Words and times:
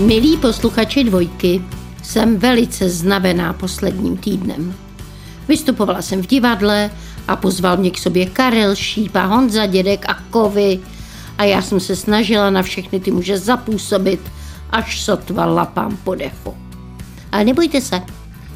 Milí 0.00 0.36
posluchači 0.36 1.04
dvojky, 1.04 1.62
jsem 2.02 2.36
velice 2.36 2.90
znavená 2.90 3.52
posledním 3.52 4.16
týdnem. 4.16 4.74
Vystupovala 5.48 6.02
jsem 6.02 6.22
v 6.22 6.26
divadle 6.26 6.90
a 7.28 7.36
pozval 7.36 7.76
mě 7.76 7.90
k 7.90 7.98
sobě 7.98 8.26
Karel, 8.26 8.74
Šípa, 8.74 9.24
Honza, 9.24 9.66
Dědek 9.66 10.04
a 10.08 10.14
Kovy 10.30 10.80
a 11.38 11.44
já 11.44 11.62
jsem 11.62 11.80
se 11.80 11.96
snažila 11.96 12.50
na 12.50 12.62
všechny 12.62 13.00
ty 13.00 13.10
muže 13.10 13.38
zapůsobit, 13.38 14.20
až 14.70 15.02
sotva 15.02 15.46
lapám 15.46 15.96
po 16.04 16.14
dechu. 16.14 16.56
Ale 17.32 17.44
nebojte 17.44 17.80
se, 17.80 18.02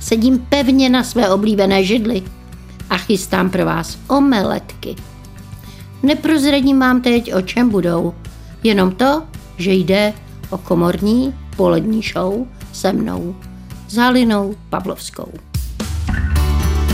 sedím 0.01 0.39
pevně 0.49 0.91
na 0.91 1.05
své 1.05 1.31
oblíbené 1.31 1.85
židli 1.85 2.23
a 2.91 2.97
chystám 2.97 3.51
pro 3.51 3.65
vás 3.65 3.99
omeletky. 4.09 4.97
Neprozradím 6.03 6.81
vám 6.81 7.03
teď, 7.03 7.35
o 7.35 7.43
čem 7.43 7.71
budou, 7.71 8.15
jenom 8.63 8.93
to, 8.93 9.23
že 9.59 9.73
jde 9.73 10.13
o 10.51 10.59
komorní 10.59 11.35
polední 11.57 12.03
show 12.03 12.47
se 12.73 12.93
mnou, 12.93 13.37
s 13.89 13.97
Halinou 13.97 14.55
Pavlovskou. 14.71 15.33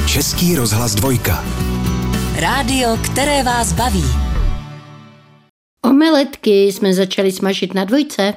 Český 0.06 0.56
rozhlas 0.56 0.94
dvojka. 0.94 1.44
Rádio, 2.36 2.98
které 3.04 3.42
vás 3.42 3.72
baví. 3.72 4.04
Omeletky 5.84 6.64
jsme 6.66 6.94
začali 6.94 7.32
smažit 7.32 7.74
na 7.74 7.84
dvojce. 7.84 8.34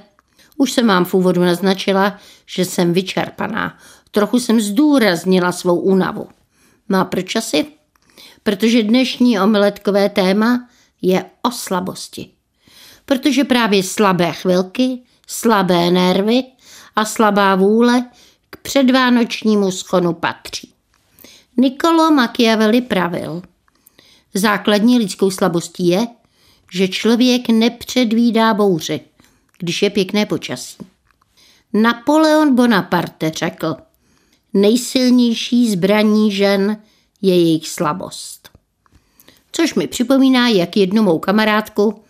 Už 0.57 0.71
jsem 0.71 0.87
vám 0.87 1.05
v 1.05 1.13
úvodu 1.13 1.41
naznačila, 1.41 2.17
že 2.45 2.65
jsem 2.65 2.93
vyčerpaná. 2.93 3.77
Trochu 4.11 4.39
jsem 4.39 4.61
zdůraznila 4.61 5.51
svou 5.51 5.79
únavu. 5.79 6.27
No 6.89 6.99
a 6.99 7.05
proč 7.05 7.35
asi? 7.35 7.65
Protože 8.43 8.83
dnešní 8.83 9.39
omeletkové 9.39 10.09
téma 10.09 10.67
je 11.01 11.25
o 11.41 11.51
slabosti. 11.51 12.32
Protože 13.13 13.43
právě 13.43 13.83
slabé 13.83 14.31
chvilky, 14.31 14.99
slabé 15.27 15.91
nervy 15.91 16.43
a 16.95 17.05
slabá 17.05 17.55
vůle 17.55 18.05
k 18.49 18.57
předvánočnímu 18.57 19.71
schonu 19.71 20.13
patří. 20.13 20.73
Niccolo 21.57 22.11
Machiavelli 22.11 22.81
pravil, 22.81 23.41
základní 24.33 24.99
lidskou 24.99 25.31
slabostí 25.31 25.87
je, 25.87 26.07
že 26.71 26.87
člověk 26.87 27.49
nepředvídá 27.49 28.53
bouři, 28.53 29.01
když 29.57 29.81
je 29.81 29.89
pěkné 29.89 30.25
počasí. 30.25 30.77
Napoleon 31.73 32.55
Bonaparte 32.55 33.31
řekl, 33.31 33.75
nejsilnější 34.53 35.71
zbraní 35.71 36.31
žen 36.31 36.77
je 37.21 37.35
jejich 37.35 37.69
slabost. 37.69 38.49
Což 39.51 39.73
mi 39.73 39.87
připomíná, 39.87 40.47
jak 40.47 40.77
jednu 40.77 41.03
mou 41.03 41.19
kamarádku 41.19 42.02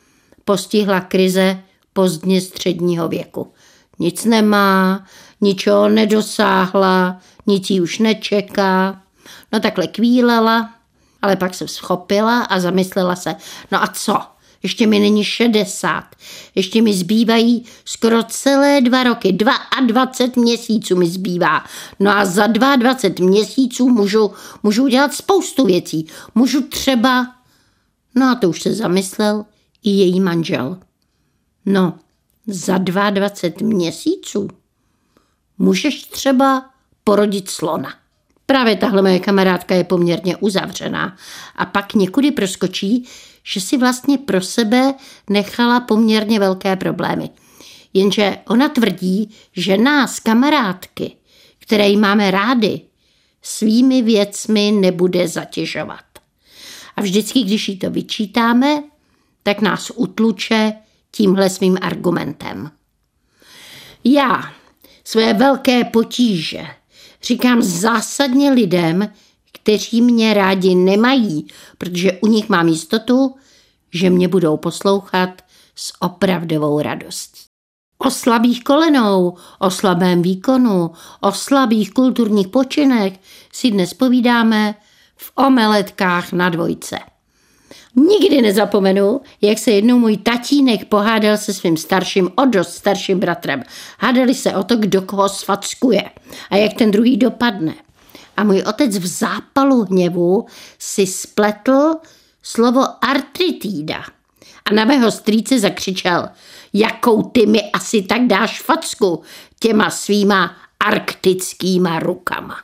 postihla 0.46 1.02
krize 1.02 1.64
pozdně 1.94 2.42
středního 2.42 3.08
věku. 3.08 3.54
Nic 4.00 4.26
nemá, 4.26 5.06
ničeho 5.42 5.90
nedosáhla, 5.90 7.20
nic 7.48 7.70
jí 7.70 7.82
už 7.82 8.00
nečeká. 8.00 9.02
No 9.52 9.60
takhle 9.60 9.88
kvílela, 9.88 10.70
ale 11.22 11.36
pak 11.36 11.54
se 11.54 11.68
schopila 11.68 12.42
a 12.42 12.60
zamyslela 12.60 13.16
se, 13.16 13.36
no 13.72 13.84
a 13.84 13.88
co? 13.88 14.20
Ještě 14.64 14.88
mi 14.88 15.00
není 15.00 15.24
60. 15.24 16.04
Ještě 16.56 16.82
mi 16.82 16.94
zbývají 16.94 17.66
skoro 17.86 18.24
celé 18.24 18.82
dva 18.82 19.04
roky. 19.04 19.32
22 19.32 20.44
měsíců 20.44 20.96
mi 20.96 21.10
zbývá. 21.10 21.64
No 22.00 22.18
a 22.18 22.26
za 22.26 22.48
22 22.48 23.30
měsíců 23.30 23.90
můžu, 23.90 24.32
můžu 24.64 24.84
udělat 24.84 25.14
spoustu 25.14 25.66
věcí. 25.66 26.08
Můžu 26.36 26.62
třeba... 26.62 27.28
No 28.16 28.30
a 28.30 28.36
to 28.36 28.50
už 28.50 28.62
se 28.62 28.74
zamyslel 28.74 29.46
i 29.84 29.90
její 29.90 30.20
manžel. 30.20 30.78
No, 31.66 32.00
za 32.48 32.78
22 32.78 33.68
měsíců 33.68 34.48
můžeš 35.58 36.04
třeba 36.04 36.70
porodit 37.04 37.50
slona. 37.50 37.94
Právě 38.46 38.76
tahle 38.76 39.02
moje 39.02 39.20
kamarádka 39.20 39.76
je 39.76 39.84
poměrně 39.84 40.38
uzavřená 40.38 41.18
a 41.56 41.66
pak 41.66 41.94
někudy 41.94 42.32
proskočí, 42.32 43.06
že 43.44 43.62
si 43.62 43.78
vlastně 43.78 44.18
pro 44.18 44.42
sebe 44.42 44.94
nechala 45.30 45.80
poměrně 45.80 46.40
velké 46.40 46.76
problémy. 46.76 47.30
Jenže 47.94 48.38
ona 48.48 48.70
tvrdí, 48.70 49.30
že 49.54 49.78
nás, 49.78 50.20
kamarádky, 50.20 51.16
které 51.60 51.90
jí 51.90 51.98
máme 51.98 52.32
rády, 52.32 52.82
svými 53.42 54.02
věcmi 54.02 54.72
nebude 54.72 55.28
zatěžovat. 55.28 56.06
A 56.96 57.02
vždycky, 57.02 57.44
když 57.44 57.70
jí 57.70 57.78
to 57.78 57.90
vyčítáme, 57.90 58.84
tak 59.44 59.62
nás 59.62 59.92
utluče 59.96 60.74
tímhle 61.12 61.50
svým 61.50 61.78
argumentem. 61.82 62.72
Já 64.04 64.44
své 65.04 65.34
velké 65.34 65.84
potíže 65.84 66.66
říkám 67.24 67.62
zásadně 67.62 68.52
lidem, 68.52 69.10
kteří 69.52 70.02
mě 70.02 70.34
rádi 70.34 70.76
nemají, 70.76 71.48
protože 71.78 72.12
u 72.12 72.28
nich 72.28 72.50
mám 72.50 72.68
jistotu, 72.68 73.36
že 73.94 74.10
mě 74.10 74.28
budou 74.28 74.58
poslouchat 74.58 75.30
s 75.76 75.94
opravdovou 76.02 76.82
radostí. 76.82 77.42
O 77.98 78.12
slabých 78.12 78.64
kolenou, 78.64 79.38
o 79.60 79.70
slabém 79.72 80.22
výkonu, 80.22 80.92
o 81.22 81.32
slabých 81.32 81.92
kulturních 81.92 82.48
počinech 82.48 83.20
si 83.54 83.72
dnes 83.72 83.94
povídáme 83.94 84.76
v 85.16 85.32
omeletkách 85.36 86.32
na 86.32 86.50
dvojce. 86.50 87.13
Nikdy 87.96 88.42
nezapomenu, 88.42 89.22
jak 89.42 89.60
se 89.60 89.72
jednou 89.72 90.00
můj 90.00 90.18
tatínek 90.18 90.86
pohádal 90.86 91.38
se 91.38 91.54
svým 91.54 91.78
starším, 91.78 92.30
o 92.36 92.46
dost 92.46 92.74
starším 92.74 93.20
bratrem. 93.20 93.64
Hádali 94.00 94.36
se 94.36 94.56
o 94.56 94.64
to, 94.64 94.76
kdo 94.76 95.02
koho 95.02 95.30
svackuje 95.30 96.04
a 96.50 96.56
jak 96.56 96.74
ten 96.74 96.92
druhý 96.92 97.18
dopadne. 97.18 97.74
A 98.38 98.44
můj 98.44 98.64
otec 98.70 98.98
v 98.98 99.06
zápalu 99.06 99.86
hněvu 99.86 100.46
si 100.80 101.08
spletl 101.08 101.96
slovo 102.44 103.06
artritída. 103.06 104.04
A 104.66 104.74
na 104.74 104.86
mého 104.86 105.12
strýce 105.12 105.60
zakřičel, 105.60 106.30
jakou 106.74 107.24
ty 107.24 107.46
mi 107.46 107.72
asi 107.72 108.02
tak 108.02 108.22
dáš 108.28 108.62
facku 108.62 109.22
těma 109.60 109.90
svýma 109.90 110.56
arktickýma 110.80 112.00
rukama. 112.00 112.56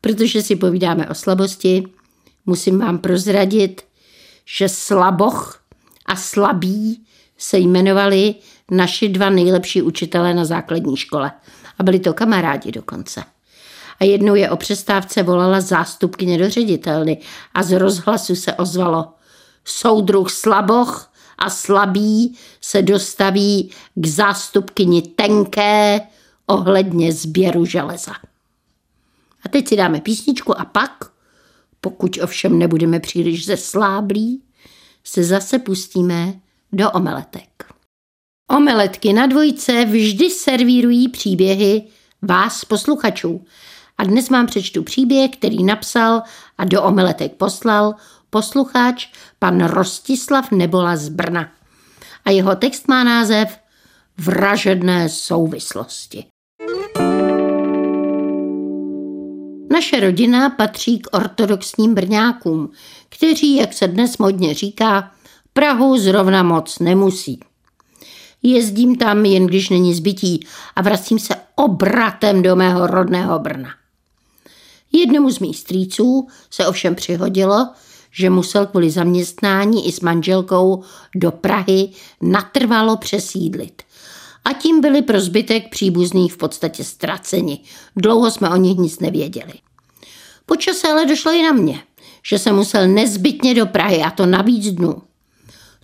Protože 0.00 0.42
si 0.42 0.56
povídáme 0.56 1.08
o 1.08 1.14
slabosti, 1.14 1.84
musím 2.46 2.78
vám 2.78 2.98
prozradit, 2.98 3.82
že 4.44 4.68
slaboch 4.68 5.62
a 6.06 6.16
slabí 6.16 7.04
se 7.38 7.58
jmenovali 7.58 8.34
naši 8.70 9.08
dva 9.08 9.30
nejlepší 9.30 9.82
učitelé 9.82 10.34
na 10.34 10.44
základní 10.44 10.96
škole. 10.96 11.32
A 11.78 11.82
byli 11.82 11.98
to 11.98 12.14
kamarádi 12.14 12.72
dokonce. 12.72 13.24
A 14.00 14.04
jednou 14.04 14.34
je 14.34 14.50
o 14.50 14.56
přestávce 14.56 15.22
volala 15.22 15.60
zástupkyně 15.60 16.38
do 16.38 16.50
ředitelny 16.50 17.18
a 17.54 17.62
z 17.62 17.78
rozhlasu 17.78 18.36
se 18.36 18.52
ozvalo 18.52 19.08
Soudruh 19.64 20.30
slaboch 20.30 21.12
a 21.38 21.50
slabí 21.50 22.38
se 22.60 22.82
dostaví 22.82 23.70
k 23.94 24.06
zástupkyni 24.06 25.02
tenké 25.02 26.00
ohledně 26.46 27.12
sběru 27.12 27.64
železa. 27.64 28.12
A 29.44 29.48
teď 29.48 29.68
si 29.68 29.76
dáme 29.76 30.00
písničku 30.00 30.60
a 30.60 30.64
pak 30.64 31.13
pokud 31.84 32.18
ovšem 32.22 32.58
nebudeme 32.58 33.00
příliš 33.00 33.46
zesláblí, 33.46 34.42
se 35.04 35.24
zase 35.24 35.58
pustíme 35.58 36.34
do 36.72 36.90
omeletek. 36.90 37.64
Omeletky 38.50 39.12
na 39.12 39.26
dvojce 39.26 39.84
vždy 39.84 40.30
servírují 40.30 41.08
příběhy 41.08 41.82
vás, 42.22 42.64
posluchačů. 42.64 43.44
A 43.98 44.04
dnes 44.04 44.30
vám 44.30 44.46
přečtu 44.46 44.82
příběh, 44.82 45.30
který 45.30 45.64
napsal 45.64 46.22
a 46.58 46.64
do 46.64 46.82
omeletek 46.82 47.32
poslal 47.32 47.94
posluchač 48.30 49.08
pan 49.38 49.64
Rostislav 49.64 50.50
Nebola 50.50 50.96
z 50.96 51.08
Brna. 51.08 51.52
A 52.24 52.30
jeho 52.30 52.56
text 52.56 52.88
má 52.88 53.04
název 53.04 53.58
Vražedné 54.18 55.08
souvislosti. 55.08 56.24
Naše 59.74 60.00
rodina 60.00 60.50
patří 60.50 60.98
k 60.98 61.16
ortodoxním 61.16 61.94
brňákům, 61.94 62.70
kteří, 63.08 63.56
jak 63.56 63.72
se 63.72 63.88
dnes 63.88 64.18
modně 64.18 64.54
říká, 64.54 65.10
Prahu 65.52 65.98
zrovna 65.98 66.42
moc 66.42 66.78
nemusí. 66.78 67.40
Jezdím 68.42 68.96
tam 68.96 69.24
jen 69.24 69.46
když 69.46 69.70
není 69.70 69.94
zbytí 69.94 70.46
a 70.76 70.82
vracím 70.82 71.18
se 71.18 71.34
obratem 71.54 72.42
do 72.42 72.56
mého 72.56 72.86
rodného 72.86 73.38
Brna. 73.38 73.68
Jednomu 74.92 75.30
z 75.30 75.38
mých 75.38 75.58
strýců 75.58 76.28
se 76.50 76.66
ovšem 76.66 76.94
přihodilo, 76.94 77.68
že 78.10 78.30
musel 78.30 78.66
kvůli 78.66 78.90
zaměstnání 78.90 79.88
i 79.88 79.92
s 79.92 80.00
manželkou 80.00 80.82
do 81.14 81.30
Prahy 81.30 81.88
natrvalo 82.20 82.96
přesídlit. 82.96 83.82
A 84.44 84.52
tím 84.52 84.80
byli 84.80 85.02
pro 85.02 85.20
zbytek 85.20 85.70
příbuzných 85.70 86.32
v 86.32 86.36
podstatě 86.36 86.84
ztraceni. 86.84 87.60
Dlouho 87.96 88.30
jsme 88.30 88.50
o 88.50 88.56
nich 88.56 88.78
nic 88.78 89.00
nevěděli. 89.00 89.52
Počas 90.46 90.84
ale 90.84 91.06
došlo 91.06 91.32
i 91.32 91.42
na 91.42 91.52
mě, 91.52 91.82
že 92.26 92.38
jsem 92.38 92.56
musel 92.56 92.88
nezbytně 92.88 93.54
do 93.54 93.66
Prahy 93.66 94.02
a 94.02 94.10
to 94.10 94.26
na 94.26 94.42
víc 94.42 94.72
dnů. 94.72 95.02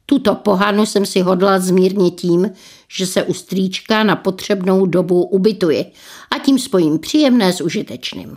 Tuto 0.07 0.35
pohanu 0.35 0.87
jsem 0.87 1.07
si 1.07 1.21
hodla 1.21 1.59
zmírnit 1.59 2.21
tím, 2.21 2.51
že 2.89 3.07
se 3.07 3.23
u 3.23 3.35
strýčka 3.35 4.03
na 4.03 4.17
potřebnou 4.17 4.87
dobu 4.87 5.25
ubytuji 5.25 5.85
a 6.31 6.39
tím 6.39 6.59
spojím 6.59 6.99
příjemné 6.99 7.53
s 7.53 7.61
užitečným. 7.61 8.37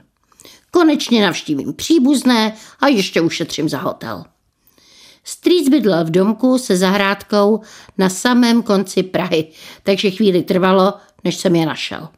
Konečně 0.72 1.22
navštívím 1.22 1.74
příbuzné 1.74 2.54
a 2.80 2.88
ještě 2.88 3.22
ušetřím 3.22 3.69
za 3.69 3.78
hotel. 3.78 4.24
Strýc 5.24 5.70
bydlel 5.70 6.06
v 6.06 6.12
domku 6.12 6.58
se 6.58 6.78
zahrádkou 6.78 7.62
na 7.98 8.10
samém 8.10 8.64
konci 8.64 9.04
Prahy, 9.04 9.48
takže 9.84 10.12
chvíli 10.12 10.44
trvalo, 10.44 10.94
než 11.24 11.36
jsem 11.36 11.56
je 11.56 11.66
našel. 11.66 12.10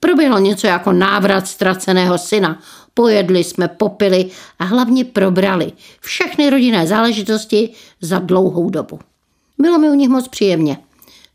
Proběhlo 0.00 0.38
něco 0.38 0.66
jako 0.66 0.92
návrat 0.92 1.48
ztraceného 1.48 2.18
syna. 2.18 2.60
Pojedli 2.94 3.44
jsme, 3.44 3.68
popili 3.68 4.30
a 4.58 4.64
hlavně 4.64 5.04
probrali 5.04 5.72
všechny 6.00 6.50
rodinné 6.50 6.86
záležitosti 6.86 7.70
za 8.00 8.18
dlouhou 8.18 8.70
dobu. 8.70 8.98
Bylo 9.58 9.78
mi 9.78 9.90
u 9.90 9.94
nich 9.94 10.08
moc 10.08 10.28
příjemně. 10.28 10.78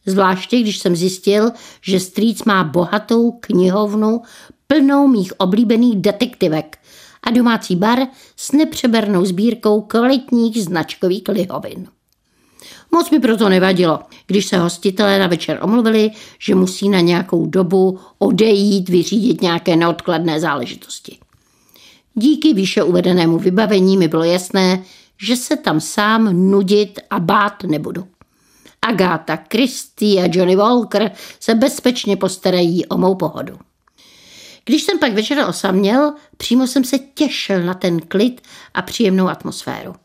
Zvláště, 0.06 0.60
když 0.60 0.78
jsem 0.78 0.96
zjistil, 0.96 1.52
že 1.82 2.00
strýc 2.00 2.44
má 2.44 2.64
bohatou 2.64 3.32
knihovnu 3.32 4.22
plnou 4.68 5.08
mých 5.08 5.34
oblíbených 5.40 5.96
detektivek 5.96 6.79
a 7.24 7.32
domácí 7.32 7.76
bar 7.76 8.00
s 8.36 8.52
nepřebernou 8.52 9.26
sbírkou 9.26 9.82
kvalitních 9.82 10.64
značkových 10.64 11.24
lihovin. 11.28 11.88
Moc 12.92 13.10
mi 13.12 13.20
proto 13.20 13.50
nevadilo, 13.50 14.00
když 14.28 14.46
se 14.46 14.58
hostitelé 14.58 15.20
na 15.20 15.28
večer 15.28 15.60
omluvili, 15.62 16.12
že 16.40 16.56
musí 16.56 16.90
na 16.90 17.00
nějakou 17.00 17.46
dobu 17.46 18.00
odejít, 18.18 18.90
vyřídit 18.90 19.42
nějaké 19.42 19.76
neodkladné 19.76 20.40
záležitosti. 20.40 21.18
Díky 22.14 22.54
výše 22.54 22.84
uvedenému 22.84 23.38
vybavení 23.38 23.98
mi 23.98 24.08
bylo 24.08 24.24
jasné, 24.24 24.84
že 25.22 25.36
se 25.36 25.58
tam 25.58 25.80
sám 25.80 26.52
nudit 26.52 27.00
a 27.10 27.20
bát 27.20 27.64
nebudu. 27.64 28.08
Agáta 28.82 29.36
Christie 29.52 30.24
a 30.24 30.30
Johnny 30.32 30.56
Walker 30.56 31.12
se 31.40 31.56
bezpečně 31.56 32.18
postarají 32.18 32.86
o 32.86 32.98
mou 32.98 33.16
pohodu. 33.16 33.58
Když 34.66 34.84
jsem 34.84 35.00
pak 35.00 35.14
večer 35.14 35.46
osaměl, 35.50 36.14
přímo 36.38 36.68
jsem 36.68 36.84
se 36.84 37.00
těšil 37.00 37.64
na 37.64 37.74
ten 37.74 38.00
klid 38.00 38.42
a 38.74 38.82
příjemnou 38.82 39.28
atmosféru. 39.30 39.96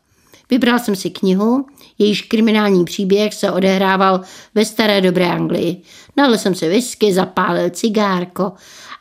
Vybral 0.49 0.79
jsem 0.79 0.95
si 0.95 1.09
knihu, 1.09 1.65
jejíž 1.97 2.21
kriminální 2.21 2.85
příběh 2.85 3.33
se 3.33 3.51
odehrával 3.51 4.21
ve 4.55 4.65
staré 4.65 5.01
dobré 5.01 5.31
Anglii. 5.31 5.81
Nalil 6.17 6.37
jsem 6.37 6.55
si 6.55 6.69
whisky, 6.69 7.13
zapálil 7.13 7.69
cigárko 7.69 8.51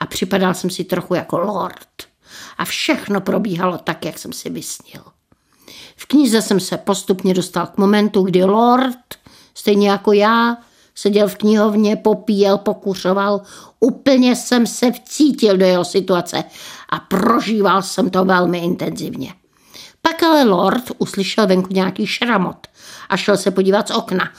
a 0.00 0.06
připadal 0.06 0.54
jsem 0.54 0.70
si 0.70 0.84
trochu 0.84 1.14
jako 1.14 1.38
lord. 1.38 1.88
A 2.58 2.64
všechno 2.64 3.20
probíhalo 3.20 3.78
tak, 3.78 4.04
jak 4.04 4.18
jsem 4.18 4.32
si 4.32 4.50
vysnil. 4.50 5.02
V 5.96 6.06
knize 6.06 6.42
jsem 6.42 6.60
se 6.60 6.76
postupně 6.78 7.34
dostal 7.34 7.66
k 7.66 7.76
momentu, 7.76 8.22
kdy 8.22 8.44
lord, 8.44 8.98
stejně 9.54 9.90
jako 9.90 10.12
já, 10.12 10.56
seděl 10.94 11.28
v 11.28 11.36
knihovně, 11.36 11.96
popíjel, 11.96 12.58
pokuřoval. 12.58 13.40
Úplně 13.80 14.36
jsem 14.36 14.66
se 14.66 14.92
vcítil 14.92 15.56
do 15.56 15.66
jeho 15.66 15.84
situace 15.84 16.44
a 16.88 16.98
prožíval 17.00 17.82
jsem 17.82 18.10
to 18.10 18.24
velmi 18.24 18.58
intenzivně. 18.58 19.34
Pak 20.02 20.22
ale 20.22 20.44
Lord 20.44 20.84
uslyšel 20.98 21.46
venku 21.46 21.74
nějaký 21.74 22.06
šramot 22.06 22.66
a 23.08 23.16
šel 23.16 23.36
se 23.36 23.50
podívat 23.50 23.88
z 23.88 23.90
okna. 23.90 24.30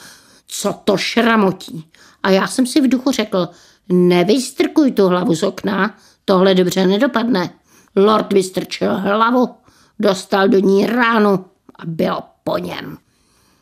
Co 0.46 0.74
to 0.84 0.96
šramotí? 0.96 1.90
A 2.22 2.30
já 2.30 2.46
jsem 2.46 2.66
si 2.66 2.80
v 2.80 2.88
duchu 2.88 3.12
řekl, 3.12 3.48
nevystrkuj 3.88 4.92
tu 4.92 5.08
hlavu 5.08 5.34
z 5.34 5.42
okna, 5.42 5.94
tohle 6.24 6.54
dobře 6.54 6.86
nedopadne. 6.86 7.50
Lord 7.96 8.32
vystrčil 8.32 8.96
hlavu, 8.96 9.54
dostal 9.98 10.48
do 10.48 10.58
ní 10.58 10.86
ránu 10.86 11.44
a 11.78 11.82
byl 11.86 12.18
po 12.44 12.58
něm. 12.58 12.98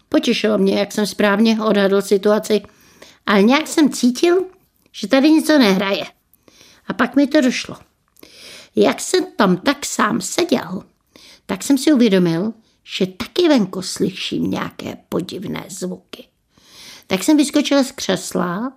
Potěšilo 0.08 0.58
mě, 0.58 0.78
jak 0.78 0.92
jsem 0.92 1.06
správně 1.06 1.62
odhadl 1.62 2.02
situaci, 2.02 2.62
ale 3.26 3.42
nějak 3.42 3.68
jsem 3.68 3.90
cítil, 3.90 4.44
že 4.92 5.08
tady 5.08 5.30
něco 5.30 5.58
nehraje. 5.58 6.04
A 6.86 6.92
pak 6.92 7.16
mi 7.16 7.26
to 7.26 7.40
došlo. 7.40 7.76
Jak 8.76 9.00
jsem 9.00 9.24
tam 9.36 9.56
tak 9.56 9.86
sám 9.86 10.20
seděl, 10.20 10.82
tak 11.46 11.62
jsem 11.62 11.78
si 11.78 11.92
uvědomil, 11.92 12.52
že 12.84 13.06
taky 13.06 13.48
venku 13.48 13.82
slyším 13.82 14.50
nějaké 14.50 14.96
podivné 15.08 15.64
zvuky. 15.68 16.24
Tak 17.06 17.24
jsem 17.24 17.36
vyskočil 17.36 17.84
z 17.84 17.92
křesla, 17.92 18.72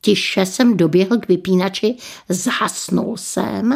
tiše 0.00 0.46
jsem 0.46 0.76
doběhl 0.76 1.18
k 1.18 1.28
vypínači, 1.28 1.96
zhasnul 2.28 3.16
jsem 3.16 3.72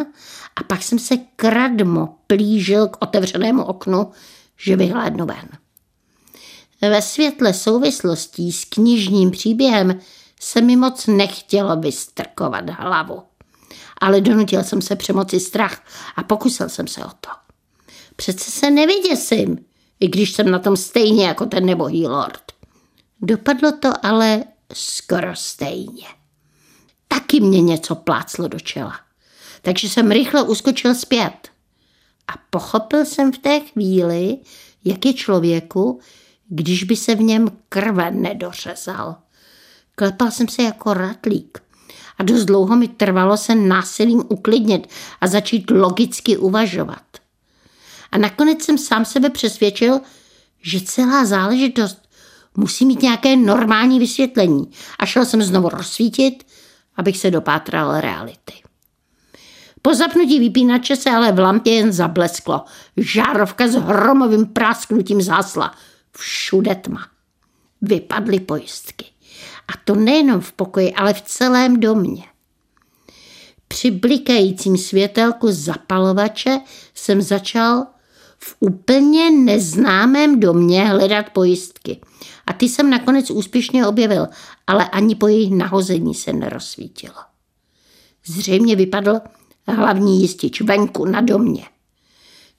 a 0.55 0.63
pak 0.63 0.83
jsem 0.83 0.99
se 0.99 1.17
kradmo 1.35 2.17
plížil 2.27 2.87
k 2.87 2.97
otevřenému 3.01 3.63
oknu, 3.63 4.11
že 4.57 4.75
vyhlédnu 4.75 5.25
ven. 5.25 5.49
Ve 6.89 7.01
světle 7.01 7.53
souvislostí 7.53 8.51
s 8.51 8.65
knižním 8.65 9.31
příběhem 9.31 9.99
se 10.39 10.61
mi 10.61 10.75
moc 10.75 11.07
nechtělo 11.07 11.75
vystrkovat 11.75 12.69
hlavu. 12.69 13.23
Ale 13.97 14.21
donutil 14.21 14.63
jsem 14.63 14.81
se 14.81 14.95
přemoci 14.95 15.39
strach 15.39 15.83
a 16.15 16.23
pokusil 16.23 16.69
jsem 16.69 16.87
se 16.87 17.05
o 17.05 17.09
to. 17.09 17.29
Přece 18.15 18.51
se 18.51 18.71
nevyděsím, 18.71 19.65
i 19.99 20.07
když 20.07 20.31
jsem 20.31 20.51
na 20.51 20.59
tom 20.59 20.77
stejně 20.77 21.27
jako 21.27 21.45
ten 21.45 21.65
nebohý 21.65 22.07
lord. 22.07 22.43
Dopadlo 23.21 23.71
to 23.71 24.05
ale 24.05 24.43
skoro 24.73 25.35
stejně. 25.35 26.07
Taky 27.07 27.39
mě 27.39 27.61
něco 27.61 27.95
pláclo 27.95 28.47
do 28.47 28.59
čela. 28.59 28.99
Takže 29.61 29.89
jsem 29.89 30.11
rychle 30.11 30.43
uskočil 30.43 30.95
zpět. 30.95 31.49
A 32.27 32.33
pochopil 32.49 33.05
jsem 33.05 33.31
v 33.31 33.37
té 33.37 33.59
chvíli, 33.59 34.37
jak 34.85 35.05
je 35.05 35.13
člověku, 35.13 35.99
když 36.49 36.83
by 36.83 36.95
se 36.95 37.15
v 37.15 37.21
něm 37.21 37.47
krve 37.69 38.11
nedořezal. 38.11 39.15
Klepal 39.95 40.31
jsem 40.31 40.47
se 40.47 40.63
jako 40.63 40.93
ratlík 40.93 41.63
a 42.17 42.23
dost 42.23 42.45
dlouho 42.45 42.75
mi 42.75 42.87
trvalo 42.87 43.37
se 43.37 43.55
násilím 43.55 44.23
uklidnit 44.29 44.87
a 45.21 45.27
začít 45.27 45.71
logicky 45.71 46.37
uvažovat. 46.37 47.03
A 48.11 48.17
nakonec 48.17 48.63
jsem 48.63 48.77
sám 48.77 49.05
sebe 49.05 49.29
přesvědčil, 49.29 49.99
že 50.61 50.81
celá 50.81 51.25
záležitost 51.25 52.09
musí 52.57 52.85
mít 52.85 53.01
nějaké 53.01 53.35
normální 53.35 53.99
vysvětlení 53.99 54.71
a 54.99 55.05
šel 55.05 55.25
jsem 55.25 55.41
znovu 55.41 55.69
rozsvítit, 55.69 56.45
abych 56.95 57.17
se 57.17 57.31
dopátral 57.31 58.01
reality. 58.01 58.53
Po 59.81 59.95
zapnutí 59.95 60.39
vypínače 60.39 60.95
se 60.95 61.09
ale 61.09 61.31
v 61.31 61.39
lampě 61.39 61.73
jen 61.73 61.91
zablesklo. 61.91 62.65
Žárovka 62.97 63.67
s 63.67 63.75
hromovým 63.75 64.45
prásknutím 64.45 65.21
zásla. 65.21 65.75
Všude 66.17 66.75
tma. 66.75 67.07
Vypadly 67.81 68.39
pojistky. 68.39 69.05
A 69.67 69.71
to 69.85 69.95
nejenom 69.95 70.41
v 70.41 70.51
pokoji, 70.51 70.93
ale 70.93 71.13
v 71.13 71.21
celém 71.21 71.79
domě. 71.79 72.23
Při 73.67 73.91
blikajícím 73.91 74.77
světelku 74.77 75.51
zapalovače 75.51 76.59
jsem 76.93 77.21
začal 77.21 77.85
v 78.37 78.55
úplně 78.59 79.31
neznámém 79.31 80.39
domě 80.39 80.85
hledat 80.85 81.29
pojistky. 81.29 82.01
A 82.47 82.53
ty 82.53 82.69
jsem 82.69 82.89
nakonec 82.89 83.31
úspěšně 83.31 83.87
objevil, 83.87 84.27
ale 84.67 84.89
ani 84.89 85.15
po 85.15 85.27
jejich 85.27 85.51
nahození 85.51 86.15
se 86.15 86.33
nerozsvítilo. 86.33 87.15
Zřejmě 88.25 88.75
vypadl 88.75 89.19
hlavní 89.67 90.21
jistič 90.21 90.61
venku 90.61 91.05
na 91.05 91.21
domě. 91.21 91.65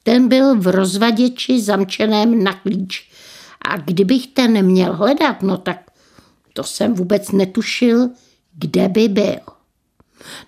Ten 0.03 0.29
byl 0.29 0.61
v 0.61 0.67
rozvaděči 0.67 1.61
zamčeném 1.61 2.45
na 2.45 2.53
klíč 2.53 3.11
a 3.65 3.77
kdybych 3.77 4.27
ten 4.27 4.53
neměl 4.53 4.93
hledat, 4.93 5.43
no 5.43 5.57
tak 5.57 5.91
to 6.53 6.65
jsem 6.65 6.95
vůbec 6.95 7.31
netušil, 7.31 8.09
kde 8.53 8.89
by 8.89 9.09
byl. 9.09 9.41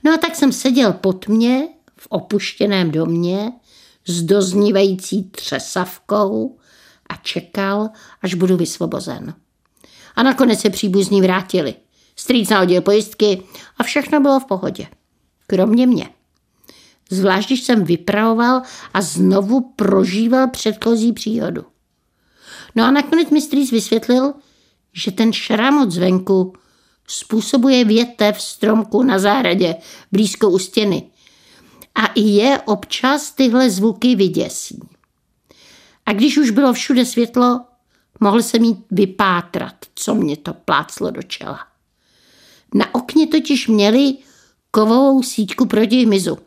No 0.05 0.15
a 0.15 0.17
tak 0.17 0.37
jsem 0.37 0.53
seděl 0.53 0.93
pod 0.93 1.29
mě 1.29 1.69
v 1.97 2.07
opuštěném 2.11 2.91
domě 2.91 3.53
s 4.07 4.23
doznívající 4.23 5.31
třesavkou 5.31 6.59
a 7.09 7.17
čekal, 7.17 7.89
až 8.23 8.35
budu 8.35 8.57
vysvobozen. 8.57 9.35
A 10.17 10.23
nakonec 10.23 10.61
se 10.61 10.71
příbuzní 10.71 11.21
vrátili. 11.21 11.75
Strýc 12.17 12.49
nahodil 12.49 12.83
pojistky 12.83 13.43
a 13.79 13.83
všechno 13.83 14.21
bylo 14.21 14.41
v 14.41 14.45
pohodě. 14.45 14.87
Kromě 15.47 15.87
mě. 15.87 16.09
Zvlášť, 17.11 17.49
když 17.49 17.63
jsem 17.63 17.85
vypravoval 17.85 18.63
a 18.95 19.03
znovu 19.03 19.73
prožíval 19.77 20.49
předchozí 20.49 21.13
příhodu. 21.13 21.65
No 22.77 22.85
a 22.85 22.91
nakonec 22.91 23.31
mi 23.31 23.41
strýc 23.41 23.73
vysvětlil, 23.73 24.35
že 24.93 25.11
ten 25.11 25.33
šramot 25.33 25.91
zvenku 25.91 26.53
způsobuje 27.09 27.85
větev 27.85 28.43
stromku 28.43 29.03
na 29.03 29.19
zahradě 29.19 29.77
blízko 30.13 30.51
u 30.51 30.59
stěny 30.59 31.11
a 31.95 32.07
i 32.07 32.21
je 32.21 32.61
občas 32.65 33.31
tyhle 33.31 33.71
zvuky 33.71 34.15
vyděsí. 34.15 34.81
A 36.07 36.13
když 36.13 36.39
už 36.39 36.51
bylo 36.51 36.73
všude 36.73 37.05
světlo, 37.05 37.61
mohl 38.21 38.43
jsem 38.43 38.63
mít 38.63 38.79
vypátrat, 38.91 39.75
co 39.95 40.15
mě 40.15 40.37
to 40.37 40.55
pláclo 40.55 41.11
do 41.11 41.23
čela. 41.23 41.59
Na 42.75 42.95
okně 42.95 43.27
totiž 43.27 43.69
měli 43.69 44.17
kovovou 44.71 45.23
síťku 45.23 45.67
proti 45.67 46.05
hmyzu, 46.05 46.39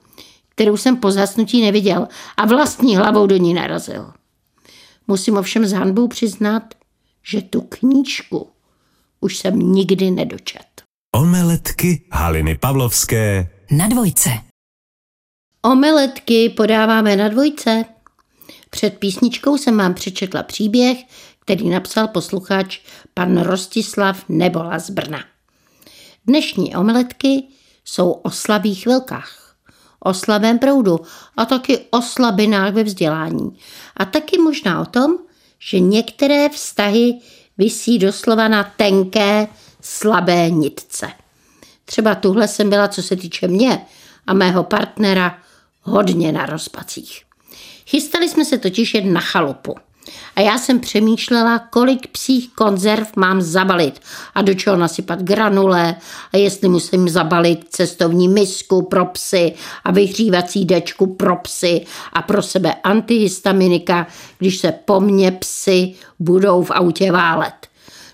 kterou 0.50 0.78
jsem 0.78 0.98
po 0.98 1.12
zasnutí 1.12 1.62
neviděl 1.62 2.08
a 2.38 2.46
vlastní 2.46 2.98
hlavou 2.98 3.28
do 3.28 3.38
ní 3.38 3.54
narazil. 3.54 4.14
Musím 5.10 5.38
ovšem 5.38 5.66
s 5.66 5.72
hanbou 5.72 6.08
přiznat, 6.08 6.64
že 7.24 7.42
tu 7.42 7.62
knížku 7.62 8.50
už 9.20 9.38
jsem 9.38 9.60
nikdy 9.60 10.12
nedočet. 10.12 10.82
Omeletky 11.16 12.06
Haliny 12.12 12.58
Pavlovské 12.58 13.50
Na 13.72 13.88
dvojce. 13.88 14.30
Omeletky 15.62 16.50
podáváme 16.50 17.16
na 17.16 17.28
dvojce. 17.28 17.86
Před 18.70 18.98
písničkou 18.98 19.58
jsem 19.58 19.78
vám 19.78 19.94
přečetla 19.94 20.44
příběh, 20.44 20.98
který 21.40 21.70
napsal 21.70 22.08
posluchač 22.08 22.80
pan 23.14 23.42
Rostislav 23.42 24.26
Nebola 24.30 24.80
z 24.80 24.90
Brna. 24.90 25.24
Dnešní 26.26 26.76
omeletky 26.76 27.44
jsou 27.86 28.12
o 28.12 28.32
slabých 28.32 28.84
chvilkách, 28.84 29.39
o 30.00 30.14
slabém 30.14 30.60
proudu 30.60 31.00
a 31.38 31.46
taky 31.46 31.80
o 31.90 32.02
slabinách 32.02 32.74
ve 32.74 32.84
vzdělání. 32.84 33.58
A 33.98 34.06
taky 34.06 34.38
možná 34.38 34.82
o 34.82 34.86
tom, 34.86 35.18
že 35.60 35.80
některé 35.80 36.50
vztahy 36.50 37.20
visí 37.58 38.00
doslova 38.00 38.48
na 38.48 38.64
tenké, 38.78 39.48
slabé 39.82 40.50
nitce. 40.50 41.08
Třeba 41.86 42.16
tuhle 42.16 42.48
jsem 42.48 42.70
byla, 42.70 42.88
co 42.88 43.04
se 43.04 43.16
týče 43.16 43.48
mě 43.48 43.86
a 44.28 44.34
mého 44.34 44.64
partnera, 44.64 45.38
hodně 45.82 46.32
na 46.32 46.46
rozpacích. 46.46 47.22
Chystali 47.88 48.30
jsme 48.30 48.46
se 48.46 48.58
totiž 48.58 48.94
jen 48.94 49.14
na 49.14 49.22
chalupu. 49.22 49.76
A 50.36 50.42
já 50.42 50.58
jsem 50.58 50.80
přemýšlela, 50.80 51.60
kolik 51.60 52.08
psích 52.08 52.50
konzerv 52.54 53.08
mám 53.16 53.42
zabalit 53.42 54.00
a 54.36 54.42
do 54.42 54.54
čeho 54.54 54.76
nasypat 54.76 55.22
granule 55.22 55.96
a 56.34 56.38
jestli 56.38 56.70
musím 56.70 57.10
zabalit 57.10 57.66
cestovní 57.70 58.28
misku 58.28 58.82
pro 58.82 59.06
psy 59.06 59.54
a 59.84 59.92
vyhřívací 59.92 60.66
dečku 60.66 61.16
pro 61.16 61.36
psy 61.36 61.86
a 62.14 62.22
pro 62.22 62.42
sebe 62.42 62.74
antihistaminika, 62.74 64.08
když 64.38 64.58
se 64.58 64.72
po 64.72 65.00
mně 65.00 65.32
psy 65.32 65.94
budou 66.20 66.64
v 66.64 66.72
autě 66.72 67.12
válet. 67.12 67.68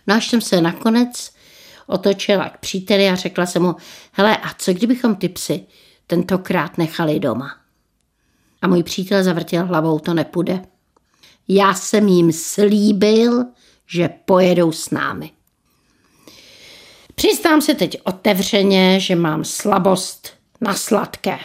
No 0.08 0.16
až 0.16 0.30
jsem 0.30 0.42
se 0.42 0.62
nakonec 0.62 1.32
otočila 1.88 2.50
k 2.50 2.58
příteli 2.58 3.10
a 3.10 3.16
řekla 3.16 3.46
jsem 3.46 3.62
mu, 3.62 3.76
hele, 4.12 4.38
a 4.38 4.50
co 4.58 4.74
kdybychom 4.74 5.16
ty 5.16 5.30
psy 5.30 5.66
tentokrát 6.08 6.78
nechali 6.78 7.20
doma? 7.20 7.52
A 8.62 8.68
můj 8.68 8.84
přítel 8.84 9.24
zavrtěl 9.24 9.66
hlavou, 9.66 10.00
to 10.00 10.14
nepůjde. 10.14 10.75
Já 11.48 11.74
jsem 11.74 12.08
jim 12.08 12.32
slíbil, 12.32 13.46
že 13.88 14.10
pojedou 14.26 14.72
s 14.72 14.90
námi. 14.90 15.32
Přistám 17.16 17.62
se 17.62 17.74
teď 17.74 17.98
otevřeně, 18.04 19.00
že 19.00 19.16
mám 19.16 19.44
slabost 19.44 20.30
na 20.62 20.74
sladké. 20.74 21.40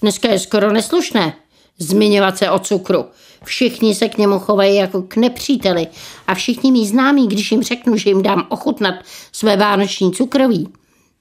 Dneska 0.00 0.28
je 0.28 0.38
skoro 0.38 0.72
neslušné 0.72 1.36
zmiňovat 1.78 2.38
se 2.38 2.50
o 2.50 2.58
cukru. 2.58 3.04
Všichni 3.44 3.94
se 3.94 4.08
k 4.08 4.18
němu 4.18 4.38
chovají 4.38 4.76
jako 4.76 5.02
k 5.02 5.16
nepříteli 5.16 5.86
a 6.26 6.34
všichni 6.34 6.72
mý 6.72 6.86
známí, 6.86 7.28
když 7.28 7.52
jim 7.52 7.62
řeknu, 7.62 7.96
že 7.96 8.10
jim 8.10 8.22
dám 8.22 8.46
ochutnat 8.48 8.94
své 9.32 9.56
vánoční 9.56 10.12
cukroví, 10.12 10.68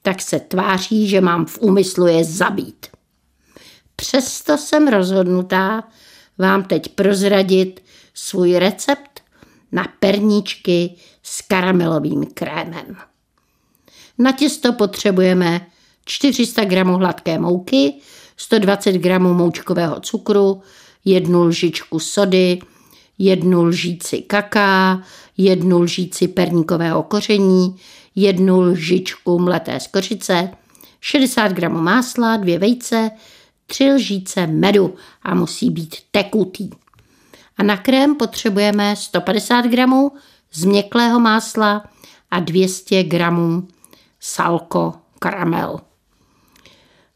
tak 0.01 0.21
se 0.21 0.39
tváří, 0.39 1.07
že 1.07 1.21
mám 1.21 1.45
v 1.45 1.57
úmyslu 1.61 2.07
je 2.07 2.23
zabít. 2.23 2.87
Přesto 3.95 4.57
jsem 4.57 4.87
rozhodnutá 4.87 5.83
vám 6.37 6.63
teď 6.63 6.89
prozradit 6.89 7.83
svůj 8.19 8.57
recept 8.57 9.21
na 9.71 9.87
perníčky 9.99 10.95
s 11.23 11.41
karamelovým 11.41 12.25
krémem. 12.33 12.97
Na 14.17 14.31
těsto 14.31 14.73
potřebujeme 14.73 15.67
400 16.05 16.63
g 16.63 16.83
hladké 16.83 17.39
mouky, 17.39 17.93
120 18.37 18.91
g 18.91 19.19
moučkového 19.19 19.99
cukru, 19.99 20.61
jednu 21.05 21.43
lžičku 21.43 21.99
sody, 21.99 22.59
jednu 23.17 23.63
lžíci 23.63 24.17
kaká, 24.17 25.03
jednu 25.37 25.81
lžíci 25.81 26.27
perníkového 26.27 27.03
koření, 27.03 27.75
jednu 28.15 28.61
lžičku 28.61 29.39
mleté 29.39 29.79
skořice, 29.79 30.49
60 31.01 31.47
g 31.51 31.69
másla, 31.69 32.37
dvě 32.37 32.59
vejce, 32.59 33.11
tři 33.65 33.91
lžíce 33.91 34.47
medu 34.47 34.95
a 35.23 35.35
musí 35.35 35.69
být 35.69 35.95
tekutý. 36.11 36.69
A 37.59 37.63
na 37.63 37.77
krém 37.77 38.15
potřebujeme 38.15 38.95
150 38.95 39.65
gramů 39.65 40.11
změklého 40.53 41.19
másla 41.19 41.83
a 42.31 42.39
200 42.39 43.03
gramů 43.03 43.67
salko 44.19 44.93
karamel. 45.19 45.79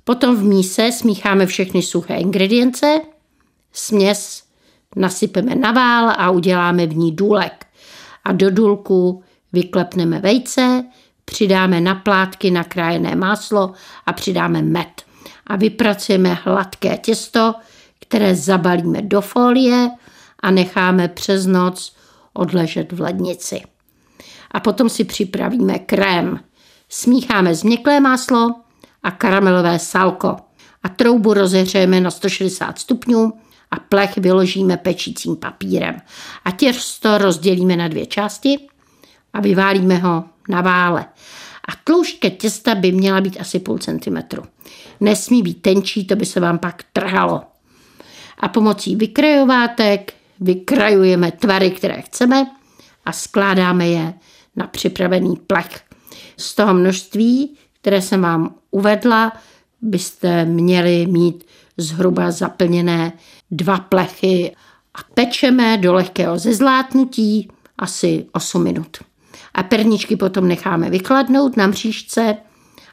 Potom 0.03 0.35
v 0.35 0.43
míse 0.43 0.91
smícháme 0.91 1.45
všechny 1.45 1.81
suché 1.81 2.15
ingredience, 2.15 3.01
směs 3.73 4.43
nasypeme 4.95 5.55
na 5.55 5.71
vál 5.71 6.09
a 6.09 6.29
uděláme 6.29 6.87
v 6.87 6.97
ní 6.97 7.11
důlek. 7.11 7.65
A 8.25 8.31
do 8.31 8.51
důlku 8.51 9.23
vyklepneme 9.53 10.19
vejce, 10.19 10.83
přidáme 11.25 11.81
na 11.81 11.95
plátky 11.95 12.51
nakrájené 12.51 13.15
máslo 13.15 13.73
a 14.05 14.13
přidáme 14.13 14.61
med. 14.61 15.01
A 15.47 15.55
vypracujeme 15.55 16.33
hladké 16.33 16.97
těsto, 16.97 17.53
které 17.99 18.35
zabalíme 18.35 19.01
do 19.01 19.21
folie 19.21 19.89
a 20.43 20.51
necháme 20.51 21.07
přes 21.07 21.45
noc 21.45 21.95
odležet 22.33 22.91
v 22.91 23.01
lednici. 23.01 23.61
A 24.51 24.59
potom 24.59 24.89
si 24.89 25.03
připravíme 25.03 25.79
krém. 25.79 26.39
Smícháme 26.89 27.55
změklé 27.55 27.99
máslo 27.99 28.55
a 29.03 29.11
karamelové 29.11 29.79
salko 29.79 30.35
a 30.83 30.89
troubu 30.89 31.33
rozehřejeme 31.33 32.01
na 32.01 32.11
160 32.11 32.79
stupňů 32.79 33.33
a 33.71 33.79
plech 33.79 34.17
vyložíme 34.17 34.77
pečícím 34.77 35.35
papírem. 35.35 35.97
A 36.45 36.51
těsto 36.51 37.17
rozdělíme 37.17 37.75
na 37.75 37.87
dvě 37.87 38.05
části 38.05 38.59
a 39.33 39.41
vyválíme 39.41 39.97
ho 39.97 40.23
na 40.49 40.61
vále. 40.61 41.05
A 41.67 41.71
tloušťka 41.83 42.29
těsta 42.29 42.75
by 42.75 42.91
měla 42.91 43.21
být 43.21 43.37
asi 43.39 43.59
půl 43.59 43.77
centimetru. 43.77 44.43
Nesmí 44.99 45.43
být 45.43 45.61
tenčí, 45.61 46.05
to 46.05 46.15
by 46.15 46.25
se 46.25 46.39
vám 46.39 46.59
pak 46.59 46.83
trhalo. 46.93 47.41
A 48.39 48.47
pomocí 48.47 48.95
vykrajovátek 48.95 50.13
vykrajujeme 50.39 51.31
tvary, 51.31 51.71
které 51.71 52.01
chceme 52.01 52.47
a 53.05 53.11
skládáme 53.11 53.87
je 53.87 54.13
na 54.55 54.67
připravený 54.67 55.35
plech. 55.35 55.81
Z 56.37 56.55
toho 56.55 56.73
množství, 56.73 57.55
které 57.81 58.01
jsem 58.01 58.21
vám 58.21 58.55
uvedla, 58.71 59.33
byste 59.81 60.45
měli 60.45 61.07
mít 61.07 61.43
zhruba 61.77 62.31
zaplněné 62.31 63.13
dva 63.51 63.79
plechy 63.79 64.55
a 64.95 64.99
pečeme 65.13 65.77
do 65.77 65.93
lehkého 65.93 66.39
zezlátnutí 66.39 67.51
asi 67.77 68.25
8 68.31 68.63
minut. 68.63 68.97
A 69.53 69.63
perničky 69.63 70.15
potom 70.15 70.47
necháme 70.47 70.89
vykladnout 70.89 71.57
na 71.57 71.67
mřížce 71.67 72.37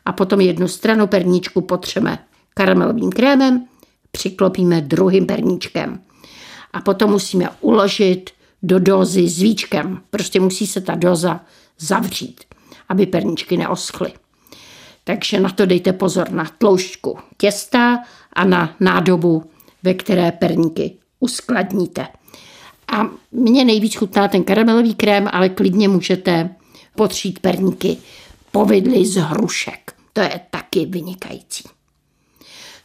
a 0.04 0.12
potom 0.12 0.40
jednu 0.40 0.68
stranu 0.68 1.06
perničku 1.06 1.60
potřeme 1.60 2.18
karamelovým 2.54 3.10
krémem, 3.10 3.64
přiklopíme 4.10 4.80
druhým 4.80 5.26
perníčkem 5.26 6.00
a 6.72 6.80
potom 6.80 7.10
musíme 7.10 7.48
uložit 7.60 8.30
do 8.62 8.78
dozy 8.78 9.28
s 9.28 9.42
víčkem. 9.42 10.02
Prostě 10.10 10.40
musí 10.40 10.66
se 10.66 10.80
ta 10.80 10.94
doza 10.94 11.40
zavřít, 11.78 12.44
aby 12.88 13.06
perničky 13.06 13.56
neoschly. 13.56 14.12
Takže 15.04 15.40
na 15.40 15.50
to 15.50 15.66
dejte 15.66 15.92
pozor 15.92 16.30
na 16.30 16.50
tloušťku 16.58 17.18
těsta 17.36 17.98
a 18.32 18.44
na 18.44 18.76
nádobu, 18.80 19.50
ve 19.82 19.94
které 19.94 20.32
perníky 20.32 20.96
uskladníte. 21.20 22.06
A 22.92 23.10
mně 23.32 23.64
nejvíc 23.64 23.94
chutná 23.94 24.28
ten 24.28 24.44
karamelový 24.44 24.94
krém, 24.94 25.28
ale 25.32 25.48
klidně 25.48 25.88
můžete 25.88 26.50
potřít 26.96 27.38
perníky 27.38 27.96
povidly 28.52 29.06
z 29.06 29.16
hrušek. 29.16 29.92
To 30.12 30.20
je 30.20 30.40
taky 30.50 30.86
vynikající. 30.86 31.64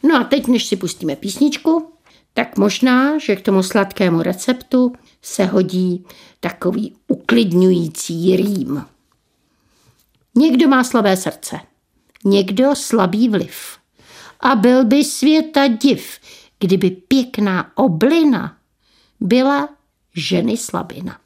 No 0.02 0.20
a 0.20 0.24
teď, 0.24 0.46
než 0.46 0.66
si 0.66 0.76
pustíme 0.76 1.16
písničku, 1.16 1.92
tak 2.36 2.58
možná, 2.58 3.18
že 3.18 3.36
k 3.36 3.42
tomu 3.42 3.62
sladkému 3.62 4.22
receptu 4.22 4.92
se 5.22 5.44
hodí 5.44 6.04
takový 6.40 6.96
uklidňující 7.08 8.36
rým. 8.36 8.84
Někdo 10.34 10.68
má 10.68 10.84
slabé 10.84 11.16
srdce, 11.16 11.60
někdo 12.24 12.74
slabý 12.74 13.28
vliv. 13.28 13.78
A 14.40 14.54
byl 14.54 14.84
by 14.84 15.04
světa 15.04 15.66
div, 15.66 16.18
kdyby 16.58 16.90
pěkná 16.90 17.72
oblina 17.74 18.56
byla 19.20 19.68
ženy 20.14 20.56
slabina. 20.56 21.20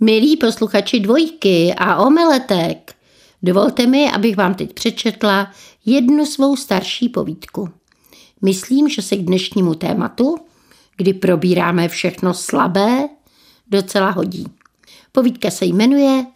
Milí 0.00 0.36
posluchači 0.36 1.00
dvojky 1.00 1.74
a 1.74 1.96
omeletek, 1.96 2.94
dovolte 3.42 3.86
mi, 3.86 4.10
abych 4.10 4.36
vám 4.36 4.54
teď 4.54 4.72
přečetla 4.72 5.52
jednu 5.86 6.26
svou 6.26 6.56
starší 6.56 7.08
povídku. 7.08 7.79
Myslím, 8.42 8.88
že 8.88 9.02
se 9.02 9.16
k 9.16 9.24
dnešnímu 9.24 9.74
tématu, 9.74 10.36
kdy 10.96 11.14
probíráme 11.14 11.88
všechno 11.88 12.34
slabé, 12.34 13.08
docela 13.66 14.10
hodí. 14.10 14.46
Povídka 15.12 15.50
se 15.50 15.64
jmenuje 15.64 16.26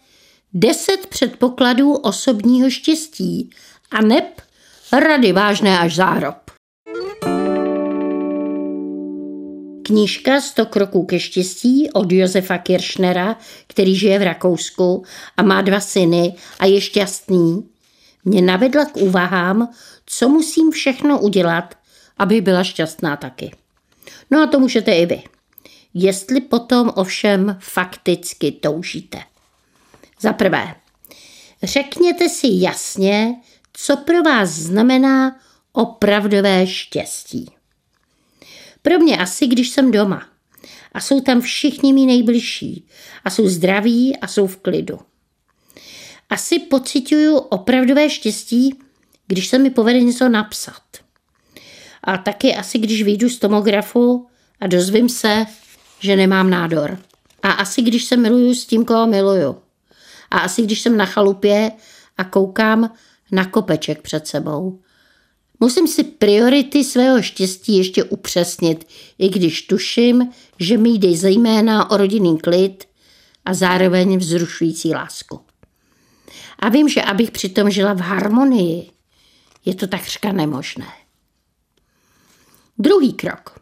Deset 0.53 1.07
předpokladů 1.07 1.93
osobního 1.93 2.69
štěstí 2.69 3.49
a 3.91 4.01
neb 4.01 4.41
rady 4.91 5.31
vážné 5.31 5.79
až 5.79 5.95
zárob. 5.95 6.35
Knížka 9.83 10.41
100 10.41 10.65
kroků 10.65 11.05
ke 11.05 11.19
štěstí 11.19 11.91
od 11.91 12.11
Josefa 12.11 12.57
Kiršnera, 12.57 13.37
který 13.67 13.95
žije 13.95 14.19
v 14.19 14.23
Rakousku 14.23 15.03
a 15.37 15.43
má 15.43 15.61
dva 15.61 15.79
syny 15.79 16.35
a 16.59 16.65
je 16.65 16.81
šťastný, 16.81 17.69
mě 18.25 18.41
navedla 18.41 18.85
k 18.85 18.97
úvahám, 18.97 19.69
co 20.05 20.29
musím 20.29 20.71
všechno 20.71 21.19
udělat, 21.19 21.75
aby 22.17 22.41
byla 22.41 22.63
šťastná 22.63 23.17
taky. 23.17 23.51
No 24.31 24.43
a 24.43 24.47
to 24.47 24.59
můžete 24.59 24.91
i 24.91 25.05
vy. 25.05 25.23
Jestli 25.93 26.41
potom 26.41 26.91
ovšem 26.95 27.57
fakticky 27.59 28.51
toužíte. 28.51 29.17
Za 30.19 30.33
prvé, 30.33 30.75
řekněte 31.63 32.29
si 32.29 32.47
jasně, 32.51 33.35
co 33.73 33.97
pro 33.97 34.23
vás 34.23 34.49
znamená 34.49 35.39
opravdové 35.73 36.67
štěstí. 36.67 37.51
Pro 38.81 38.99
mě 38.99 39.17
asi, 39.17 39.47
když 39.47 39.69
jsem 39.69 39.91
doma 39.91 40.29
a 40.93 41.01
jsou 41.01 41.21
tam 41.21 41.41
všichni 41.41 41.93
mý 41.93 42.05
nejbližší 42.05 42.87
a 43.23 43.29
jsou 43.29 43.47
zdraví 43.47 44.17
a 44.17 44.27
jsou 44.27 44.47
v 44.47 44.57
klidu. 44.57 44.99
Asi 46.29 46.59
pocituju 46.59 47.37
opravdové 47.37 48.09
štěstí, 48.09 48.79
když 49.27 49.47
se 49.47 49.59
mi 49.59 49.69
povede 49.69 50.01
něco 50.01 50.29
napsat. 50.29 51.04
A 52.05 52.17
taky 52.17 52.55
asi, 52.55 52.79
když 52.79 53.03
vyjdu 53.03 53.29
z 53.29 53.39
tomografu 53.39 54.27
a 54.59 54.67
dozvím 54.67 55.09
se, 55.09 55.45
že 55.99 56.15
nemám 56.15 56.49
nádor. 56.49 56.99
A 57.43 57.51
asi, 57.51 57.81
když 57.81 58.05
se 58.05 58.17
miluju 58.17 58.53
s 58.55 58.65
tím, 58.65 58.85
koho 58.85 59.07
miluju. 59.07 59.55
A 60.31 60.37
asi, 60.37 60.61
když 60.61 60.81
jsem 60.81 60.97
na 60.97 61.05
chalupě 61.05 61.71
a 62.17 62.23
koukám 62.23 62.91
na 63.31 63.45
kopeček 63.45 64.01
před 64.01 64.27
sebou. 64.27 64.79
Musím 65.59 65.87
si 65.87 66.03
priority 66.03 66.83
svého 66.83 67.21
štěstí 67.21 67.77
ještě 67.77 68.03
upřesnit, 68.03 68.87
i 69.17 69.29
když 69.29 69.61
tuším, 69.61 70.29
že 70.59 70.77
mi 70.77 70.89
jde 70.89 71.17
zejména 71.17 71.91
o 71.91 71.97
rodinný 71.97 72.37
klid 72.37 72.83
a 73.45 73.53
zároveň 73.53 74.17
vzrušující 74.17 74.93
lásku. 74.93 75.39
A 76.59 76.69
vím, 76.69 76.89
že 76.89 77.01
abych 77.01 77.31
přitom 77.31 77.69
žila 77.69 77.93
v 77.93 77.99
harmonii, 77.99 78.91
je 79.65 79.75
to 79.75 79.87
takřka 79.87 80.31
nemožné. 80.31 81.04
Druhý 82.77 83.13
krok. 83.13 83.59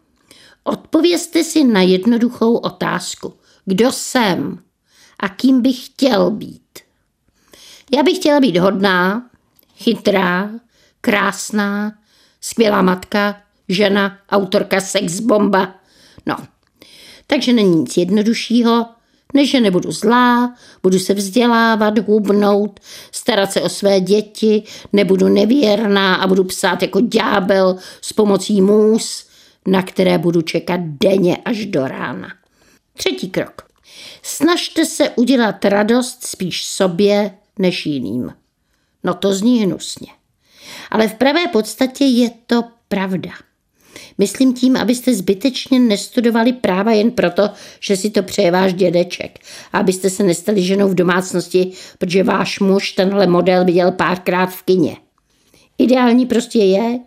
Odpovězte 0.64 1.44
si 1.44 1.64
na 1.64 1.82
jednoduchou 1.82 2.56
otázku. 2.56 3.34
Kdo 3.66 3.92
jsem 3.92 4.60
a 5.20 5.30
kým 5.30 5.62
bych 5.62 5.86
chtěl 5.86 6.32
být? 6.32 6.80
Já 7.96 8.04
bych 8.04 8.18
chtěla 8.18 8.40
být 8.40 8.58
hodná, 8.58 9.30
chytrá, 9.76 10.50
krásná, 11.02 12.00
skvělá 12.42 12.82
matka, 12.82 13.42
žena, 13.70 14.18
autorka 14.30 14.82
sex 14.82 15.20
bomba. 15.20 15.76
No, 16.26 16.38
takže 17.28 17.54
není 17.54 17.76
nic 17.76 17.98
jednoduššího, 17.98 18.86
než 19.34 19.52
že 19.52 19.62
nebudu 19.62 19.92
zlá, 19.92 20.56
budu 20.84 21.00
se 21.00 21.14
vzdělávat, 21.14 22.00
hubnout, 22.00 22.80
starat 23.12 23.52
se 23.52 23.62
o 23.62 23.70
své 23.70 24.00
děti, 24.00 24.64
nebudu 24.94 25.28
nevěrná 25.28 26.16
a 26.16 26.28
budu 26.28 26.44
psát 26.44 26.82
jako 26.82 27.02
ďábel 27.02 27.78
s 28.02 28.14
pomocí 28.14 28.62
můz, 28.62 29.28
na 29.68 29.82
které 29.82 30.18
budu 30.18 30.42
čekat 30.42 30.80
denně 30.82 31.38
až 31.38 31.66
do 31.66 31.88
rána. 31.88 32.28
Třetí 32.98 33.30
krok. 33.30 33.62
Snažte 34.24 34.86
se 34.86 35.10
udělat 35.10 35.66
radost 35.66 36.26
spíš 36.26 36.66
sobě 36.66 37.38
než 37.60 37.86
jiným. 37.86 38.34
No 39.04 39.14
to 39.14 39.34
zní 39.34 39.64
hnusně. 39.64 40.08
Ale 40.92 41.08
v 41.08 41.14
pravé 41.14 41.48
podstatě 41.48 42.06
je 42.06 42.30
to 42.48 42.64
pravda. 42.88 43.32
Myslím 44.18 44.54
tím, 44.54 44.78
abyste 44.78 45.16
zbytečně 45.16 45.80
nestudovali 45.80 46.54
práva 46.54 46.92
jen 46.92 47.12
proto, 47.12 47.50
že 47.80 47.98
si 47.98 48.10
to 48.10 48.24
přeje 48.24 48.52
váš 48.52 48.74
dědeček. 48.74 49.40
A 49.74 49.78
abyste 49.80 50.10
se 50.10 50.24
nestali 50.24 50.64
ženou 50.64 50.90
v 50.90 50.96
domácnosti, 50.96 51.72
protože 51.98 52.24
váš 52.24 52.60
muž 52.60 52.92
tenhle 52.92 53.28
model 53.28 53.66
viděl 53.66 53.92
párkrát 53.92 54.46
v 54.46 54.64
kině. 54.64 54.98
Ideální 55.78 56.26
prostě 56.26 56.60
je, 56.60 57.00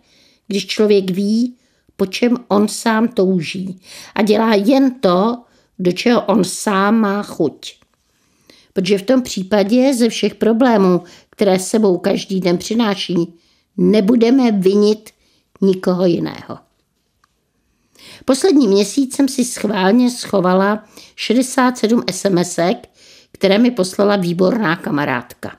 když 0.47 0.67
člověk 0.67 1.11
ví, 1.11 1.55
po 1.95 2.05
čem 2.05 2.37
on 2.47 2.67
sám 2.67 3.07
touží 3.07 3.79
a 4.15 4.21
dělá 4.21 4.53
jen 4.53 4.99
to, 4.99 5.37
do 5.79 5.91
čeho 5.91 6.21
on 6.21 6.43
sám 6.43 6.95
má 6.95 7.23
chuť. 7.23 7.75
Protože 8.73 8.97
v 8.97 9.01
tom 9.01 9.21
případě 9.21 9.93
ze 9.93 10.09
všech 10.09 10.35
problémů, 10.35 11.03
které 11.29 11.59
sebou 11.59 11.97
každý 11.97 12.39
den 12.39 12.57
přináší, 12.57 13.33
nebudeme 13.77 14.51
vinit 14.51 15.09
nikoho 15.61 16.05
jiného. 16.05 16.66
Poslední 18.27 18.67
měsíc 18.67 19.15
jsem 19.15 19.27
si 19.27 19.45
schválně 19.45 20.11
schovala 20.11 20.83
67 21.15 22.03
SMSek, 22.11 22.89
které 23.31 23.57
mi 23.57 23.71
poslala 23.71 24.15
výborná 24.15 24.75
kamarádka. 24.75 25.57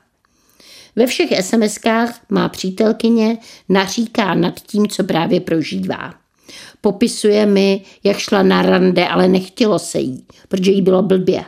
Ve 0.97 1.07
všech 1.07 1.45
SMSkách 1.45 2.21
má 2.29 2.49
přítelkyně 2.49 3.39
naříká 3.69 4.35
nad 4.35 4.61
tím, 4.61 4.89
co 4.89 5.05
právě 5.05 5.41
prožívá. 5.41 6.15
Popisuje 6.81 7.47
mi, 7.47 7.85
jak 8.05 8.19
šla 8.19 8.43
na 8.43 8.63
rande, 8.63 9.09
ale 9.09 9.29
nechtělo 9.29 9.79
se 9.79 9.99
jí, 9.99 10.27
protože 10.49 10.71
jí 10.71 10.83
bylo 10.83 11.03
blbě. 11.03 11.45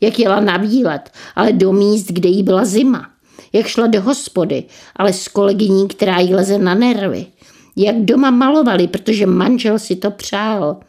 Jak 0.00 0.18
jela 0.18 0.40
na 0.40 0.56
výlet, 0.56 1.10
ale 1.36 1.52
do 1.52 1.72
míst, 1.72 2.06
kde 2.06 2.28
jí 2.28 2.42
byla 2.42 2.64
zima. 2.64 3.10
Jak 3.52 3.66
šla 3.66 3.86
do 3.86 4.02
hospody, 4.02 4.64
ale 4.96 5.12
s 5.12 5.28
kolegyní, 5.28 5.88
která 5.88 6.18
jí 6.20 6.34
leze 6.34 6.58
na 6.58 6.74
nervy 6.74 7.26
jak 7.76 7.96
doma 7.96 8.30
malovali, 8.30 8.88
protože 8.88 9.26
manžel 9.26 9.78
si 9.78 9.96
to 9.96 10.10
přál, 10.10 10.80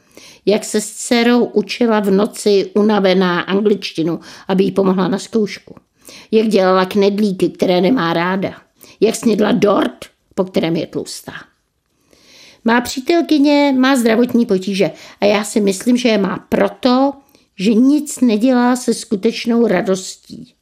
jak 0.46 0.66
se 0.66 0.82
s 0.82 0.92
dcerou 0.92 1.46
učila 1.46 2.00
v 2.00 2.12
noci 2.12 2.72
unavená 2.76 3.40
angličtinu, 3.40 4.20
aby 4.48 4.64
jí 4.64 4.72
pomohla 4.72 5.08
na 5.08 5.20
zkoušku, 5.20 5.76
jak 6.32 6.48
dělala 6.48 6.86
knedlíky, 6.86 7.50
které 7.50 7.82
nemá 7.82 8.14
ráda, 8.14 8.54
jak 9.00 9.16
snědla 9.16 9.52
dort, 9.52 10.06
po 10.36 10.44
kterém 10.44 10.76
je 10.76 10.88
tlustá. 10.88 11.34
Má 12.66 12.82
přítelkyně 12.82 13.76
má 13.78 13.96
zdravotní 13.96 14.46
potíže 14.46 14.92
a 15.22 15.26
já 15.26 15.44
si 15.44 15.62
myslím, 15.62 15.98
že 15.98 16.10
je 16.10 16.18
má 16.18 16.46
proto, 16.50 17.14
že 17.56 17.74
nic 17.74 18.20
nedělá 18.20 18.76
se 18.76 18.94
skutečnou 18.94 19.68
radostí. 19.68 20.54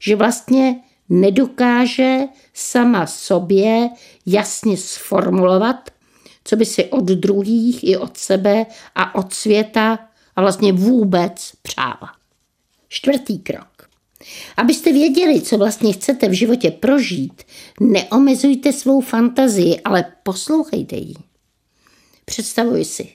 Že 0.00 0.16
vlastně 0.16 0.80
nedokáže 1.08 2.18
sama 2.54 3.06
sobě 3.06 3.90
jasně 4.26 4.76
sformulovat, 4.76 5.90
co 6.44 6.56
by 6.56 6.66
si 6.66 6.84
od 6.84 7.04
druhých 7.04 7.84
i 7.84 7.96
od 7.96 8.16
sebe 8.16 8.66
a 8.94 9.14
od 9.14 9.32
světa 9.32 9.98
a 10.36 10.40
vlastně 10.40 10.72
vůbec 10.72 11.52
přála. 11.62 12.12
Čtvrtý 12.88 13.38
krok. 13.38 13.88
Abyste 14.56 14.92
věděli, 14.92 15.40
co 15.40 15.58
vlastně 15.58 15.92
chcete 15.92 16.28
v 16.28 16.32
životě 16.32 16.70
prožít, 16.70 17.42
neomezujte 17.80 18.72
svou 18.72 19.00
fantazii, 19.00 19.80
ale 19.80 20.12
poslouchejte 20.22 20.96
ji. 20.96 21.14
Představuji 22.24 22.84
si, 22.84 23.08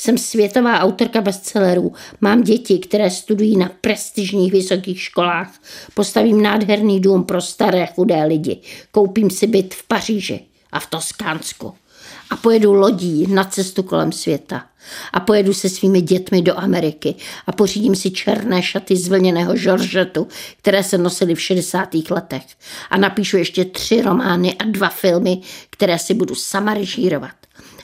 jsem 0.00 0.18
světová 0.18 0.80
autorka 0.80 1.20
bestsellerů, 1.20 1.92
mám 2.20 2.42
děti, 2.42 2.78
které 2.78 3.10
studují 3.10 3.56
na 3.56 3.70
prestižních 3.80 4.52
vysokých 4.52 5.00
školách, 5.00 5.62
postavím 5.94 6.42
nádherný 6.42 7.00
dům 7.00 7.24
pro 7.24 7.40
staré 7.40 7.86
chudé 7.86 8.24
lidi, 8.24 8.60
koupím 8.90 9.30
si 9.30 9.46
byt 9.46 9.74
v 9.74 9.86
Paříži 9.86 10.40
a 10.72 10.80
v 10.80 10.86
Toskánsku. 10.86 11.74
A 12.30 12.36
pojedu 12.36 12.72
lodí 12.72 13.26
na 13.26 13.44
cestu 13.44 13.82
kolem 13.82 14.12
světa. 14.12 14.66
A 15.12 15.20
pojedu 15.20 15.54
se 15.54 15.68
svými 15.68 16.00
dětmi 16.00 16.42
do 16.42 16.58
Ameriky. 16.58 17.14
A 17.46 17.52
pořídím 17.52 17.96
si 17.96 18.10
černé 18.10 18.62
šaty 18.62 18.96
z 18.96 19.08
vlněného 19.08 19.56
žoržetu, 19.56 20.28
které 20.58 20.82
se 20.82 20.98
nosily 20.98 21.34
v 21.34 21.40
60. 21.40 21.88
letech. 22.10 22.42
A 22.90 22.96
napíšu 22.96 23.36
ještě 23.36 23.64
tři 23.64 24.02
romány 24.02 24.54
a 24.54 24.64
dva 24.64 24.88
filmy, 24.88 25.40
které 25.70 25.98
si 25.98 26.14
budu 26.14 26.34
sama 26.34 26.74
režírovat 26.74 27.39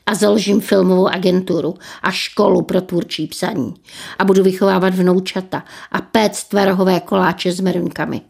a 0.07 0.15
založím 0.15 0.61
filmovou 0.61 1.09
agenturu 1.09 1.75
a 2.03 2.11
školu 2.11 2.63
pro 2.63 2.81
tvůrčí 2.81 3.27
psaní. 3.27 3.75
A 4.19 4.25
budu 4.25 4.43
vychovávat 4.43 4.95
vnoučata 4.95 5.65
a 5.93 6.01
péct 6.01 6.49
tvarohové 6.49 7.01
koláče 7.01 7.53
s 7.53 7.61
merunkami. 7.61 8.21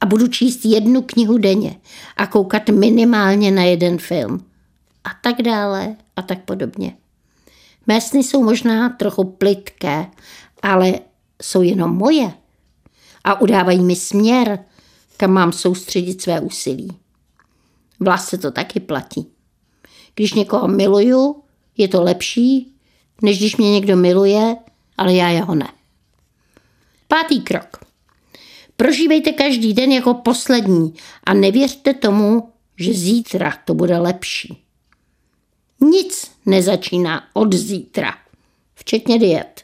A 0.00 0.06
budu 0.06 0.28
číst 0.28 0.64
jednu 0.64 1.02
knihu 1.02 1.38
denně 1.38 1.76
a 2.16 2.26
koukat 2.26 2.68
minimálně 2.68 3.50
na 3.50 3.62
jeden 3.62 3.98
film. 3.98 4.44
A 5.04 5.08
tak 5.22 5.42
dále 5.42 5.96
a 6.16 6.22
tak 6.22 6.44
podobně. 6.44 6.96
Mé 7.86 8.00
sny 8.00 8.24
jsou 8.24 8.42
možná 8.42 8.88
trochu 8.88 9.24
plitké, 9.24 10.06
ale 10.62 10.94
jsou 11.42 11.62
jenom 11.62 11.96
moje. 11.96 12.32
A 13.24 13.40
udávají 13.40 13.80
mi 13.80 13.96
směr, 13.96 14.58
kam 15.16 15.30
mám 15.30 15.52
soustředit 15.52 16.22
své 16.22 16.40
úsilí. 16.40 16.88
Vlastně 18.00 18.38
to 18.38 18.50
taky 18.50 18.80
platí. 18.80 19.33
Když 20.14 20.34
někoho 20.34 20.68
miluju, 20.68 21.42
je 21.76 21.88
to 21.88 22.02
lepší, 22.02 22.74
než 23.22 23.38
když 23.38 23.56
mě 23.56 23.72
někdo 23.72 23.96
miluje, 23.96 24.56
ale 24.96 25.14
já 25.14 25.28
jeho 25.28 25.54
ne. 25.54 25.68
Pátý 27.08 27.40
krok. 27.40 27.84
Prožívejte 28.76 29.32
každý 29.32 29.74
den 29.74 29.92
jako 29.92 30.14
poslední 30.14 30.94
a 31.24 31.34
nevěřte 31.34 31.94
tomu, 31.94 32.52
že 32.76 32.94
zítra 32.94 33.52
to 33.64 33.74
bude 33.74 33.98
lepší. 33.98 34.64
Nic 35.80 36.30
nezačíná 36.46 37.28
od 37.32 37.52
zítra. 37.52 38.14
včetně 38.74 39.18
diet. 39.18 39.62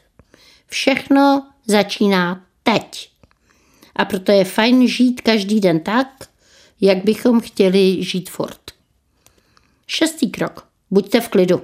Všechno 0.67 1.47
začíná 1.65 2.45
teď. 2.63 3.11
A 3.95 4.05
proto 4.05 4.31
je 4.31 4.45
fajn 4.45 4.87
žít 4.87 5.21
každý 5.21 5.59
den 5.59 5.79
tak, 5.79 6.07
jak 6.81 7.03
bychom 7.03 7.41
chtěli 7.41 8.03
žít 8.03 8.29
furt. 8.29 8.70
Šestý 9.93 10.29
krok. 10.29 10.67
Buďte 10.91 11.21
v 11.21 11.29
klidu. 11.29 11.61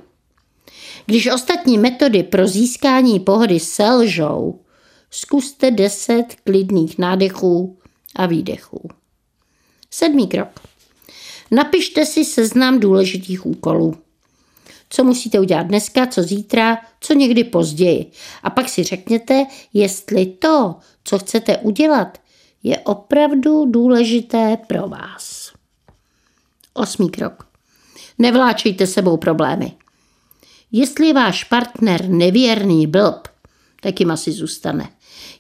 Když 1.06 1.28
ostatní 1.28 1.78
metody 1.78 2.24
pro 2.24 2.48
získání 2.48 3.20
pohody 3.20 3.60
selžou, 3.60 4.60
zkuste 5.12 5.72
deset 5.72 6.26
klidných 6.44 6.98
nádechů 6.98 7.78
a 8.16 8.26
výdechů. 8.26 8.90
Sedmý 9.92 10.28
krok. 10.28 10.60
Napište 11.52 12.06
si 12.06 12.26
seznam 12.26 12.80
důležitých 12.80 13.46
úkolů. 13.46 13.96
Co 14.90 15.04
musíte 15.04 15.40
udělat 15.40 15.64
dneska, 15.64 16.08
co 16.08 16.24
zítra, 16.24 16.78
co 17.02 17.14
někdy 17.14 17.44
později. 17.44 18.12
A 18.44 18.50
pak 18.50 18.70
si 18.70 18.84
řekněte, 18.84 19.46
jestli 19.74 20.26
to, 20.26 20.76
co 21.04 21.20
chcete 21.20 21.58
udělat, 21.58 22.18
je 22.64 22.80
opravdu 22.80 23.66
důležité 23.66 24.58
pro 24.68 24.88
vás. 24.88 25.54
Osmý 26.74 27.10
krok. 27.10 27.47
Nevláčejte 28.18 28.88
sebou 28.88 29.18
problémy. 29.18 29.72
Jestli 30.72 31.08
je 31.08 31.14
váš 31.14 31.44
partner 31.44 32.10
nevěrný 32.10 32.88
blb, 32.88 33.28
tak 33.82 34.00
jim 34.00 34.12
asi 34.12 34.32
zůstane. 34.32 34.90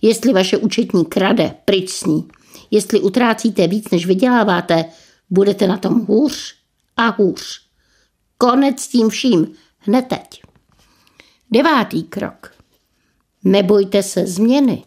Jestli 0.02 0.34
vaše 0.34 0.58
účetní 0.58 1.06
krade, 1.06 1.56
pryč 1.66 1.90
s 1.90 2.06
ní. 2.06 2.28
Jestli 2.72 3.00
utrácíte 3.00 3.68
víc, 3.68 3.90
než 3.92 4.06
vyděláváte, 4.06 4.86
budete 5.30 5.68
na 5.68 5.78
tom 5.78 6.06
hůř 6.06 6.56
a 6.98 7.08
hůř. 7.08 7.62
Konec 8.38 8.80
s 8.80 8.88
tím 8.88 9.10
vším, 9.10 9.48
hned 9.78 10.06
teď. 10.08 10.42
Devátý 11.52 12.04
krok. 12.04 12.54
Nebojte 13.44 14.04
se 14.04 14.28
změny. 14.28 14.84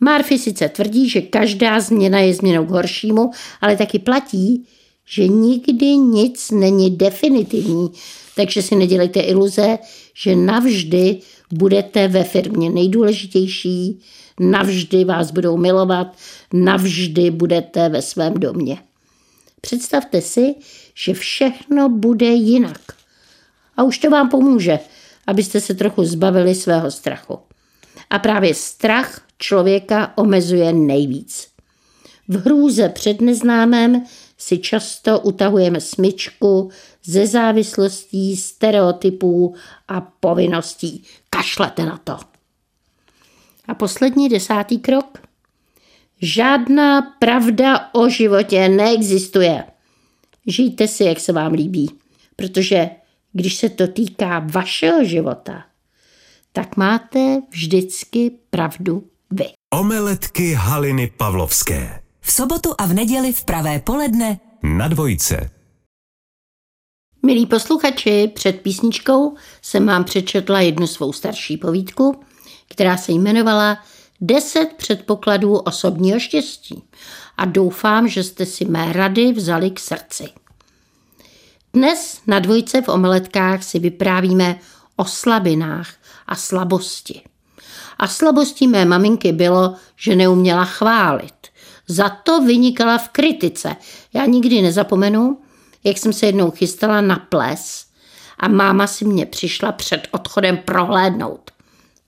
Murphy 0.00 0.38
sice 0.38 0.68
tvrdí, 0.68 1.08
že 1.08 1.20
každá 1.20 1.80
změna 1.80 2.18
je 2.18 2.34
změnou 2.34 2.66
k 2.66 2.70
horšímu, 2.70 3.30
ale 3.60 3.76
taky 3.76 3.98
platí, 3.98 4.68
že 5.06 5.28
nikdy 5.28 5.86
nic 5.96 6.50
není 6.50 6.90
definitivní, 6.90 7.90
takže 8.36 8.62
si 8.62 8.76
nedělejte 8.76 9.20
iluze, 9.20 9.78
že 10.14 10.36
navždy 10.36 11.20
budete 11.52 12.08
ve 12.08 12.24
firmě 12.24 12.70
nejdůležitější, 12.70 14.00
navždy 14.40 15.04
vás 15.04 15.30
budou 15.30 15.56
milovat, 15.56 16.16
navždy 16.52 17.30
budete 17.30 17.88
ve 17.88 18.02
svém 18.02 18.34
domě. 18.34 18.78
Představte 19.60 20.20
si, 20.20 20.54
že 20.94 21.14
všechno 21.14 21.88
bude 21.88 22.26
jinak. 22.26 22.80
A 23.76 23.82
už 23.82 23.98
to 23.98 24.10
vám 24.10 24.28
pomůže, 24.28 24.78
abyste 25.26 25.60
se 25.60 25.74
trochu 25.74 26.04
zbavili 26.04 26.54
svého 26.54 26.90
strachu. 26.90 27.38
A 28.10 28.18
právě 28.18 28.54
strach 28.54 29.20
člověka 29.38 30.12
omezuje 30.16 30.72
nejvíc. 30.72 31.48
V 32.28 32.44
hrůze 32.44 32.88
před 32.88 33.20
neznámém 33.20 34.04
si 34.38 34.58
často 34.58 35.20
utahujeme 35.20 35.80
smyčku 35.80 36.70
ze 37.04 37.26
závislostí, 37.26 38.36
stereotypů 38.36 39.54
a 39.88 40.00
povinností. 40.00 41.04
Kašlete 41.30 41.86
na 41.86 41.98
to. 42.04 42.18
A 43.68 43.74
poslední 43.74 44.28
desátý 44.28 44.78
krok. 44.78 45.18
Žádná 46.22 47.02
pravda 47.02 47.94
o 47.94 48.08
životě 48.08 48.68
neexistuje. 48.68 49.64
Žijte 50.46 50.88
si, 50.88 51.04
jak 51.04 51.20
se 51.20 51.32
vám 51.32 51.52
líbí, 51.52 51.90
protože 52.36 52.90
když 53.32 53.54
se 53.54 53.68
to 53.68 53.86
týká 53.86 54.38
vašeho 54.38 55.04
života, 55.04 55.64
tak 56.52 56.76
máte 56.76 57.40
vždycky 57.50 58.30
pravdu 58.50 59.04
vy. 59.30 59.44
Omeletky 59.74 60.52
Haliny 60.52 61.12
Pavlovské. 61.16 62.05
V 62.26 62.32
sobotu 62.32 62.74
a 62.78 62.86
v 62.86 62.92
neděli 62.92 63.32
v 63.32 63.44
pravé 63.44 63.80
poledne 63.80 64.40
Na 64.62 64.88
dvojce. 64.88 65.50
Milí 67.22 67.46
posluchači, 67.46 68.32
před 68.34 68.60
písničkou 68.60 69.36
jsem 69.62 69.86
vám 69.86 70.04
přečetla 70.04 70.60
jednu 70.60 70.86
svou 70.86 71.12
starší 71.12 71.56
povídku, 71.56 72.20
která 72.68 72.96
se 72.96 73.12
jmenovala 73.12 73.78
Deset 74.20 74.72
předpokladů 74.76 75.56
osobního 75.56 76.20
štěstí 76.20 76.82
a 77.36 77.44
doufám, 77.44 78.08
že 78.08 78.24
jste 78.24 78.46
si 78.46 78.64
mé 78.64 78.92
rady 78.92 79.32
vzali 79.32 79.70
k 79.70 79.80
srdci. 79.80 80.28
Dnes 81.72 82.20
na 82.26 82.38
dvojce 82.38 82.82
v 82.82 82.88
omeletkách 82.88 83.62
si 83.62 83.78
vyprávíme 83.78 84.58
o 84.96 85.04
slabinách 85.04 85.94
a 86.26 86.34
slabosti. 86.34 87.22
A 87.98 88.08
slabostí 88.08 88.68
mé 88.68 88.84
maminky 88.84 89.32
bylo, 89.32 89.74
že 89.96 90.16
neuměla 90.16 90.64
chválit. 90.64 91.55
Za 91.88 92.08
to 92.08 92.40
vynikala 92.40 92.98
v 92.98 93.08
kritice. 93.08 93.76
Já 94.12 94.26
nikdy 94.26 94.62
nezapomenu, 94.62 95.38
jak 95.84 95.98
jsem 95.98 96.12
se 96.12 96.26
jednou 96.26 96.50
chystala 96.50 97.00
na 97.00 97.16
ples 97.16 97.86
a 98.38 98.48
máma 98.48 98.86
si 98.86 99.04
mě 99.04 99.26
přišla 99.26 99.72
před 99.72 100.08
odchodem 100.10 100.56
prohlédnout. 100.56 101.50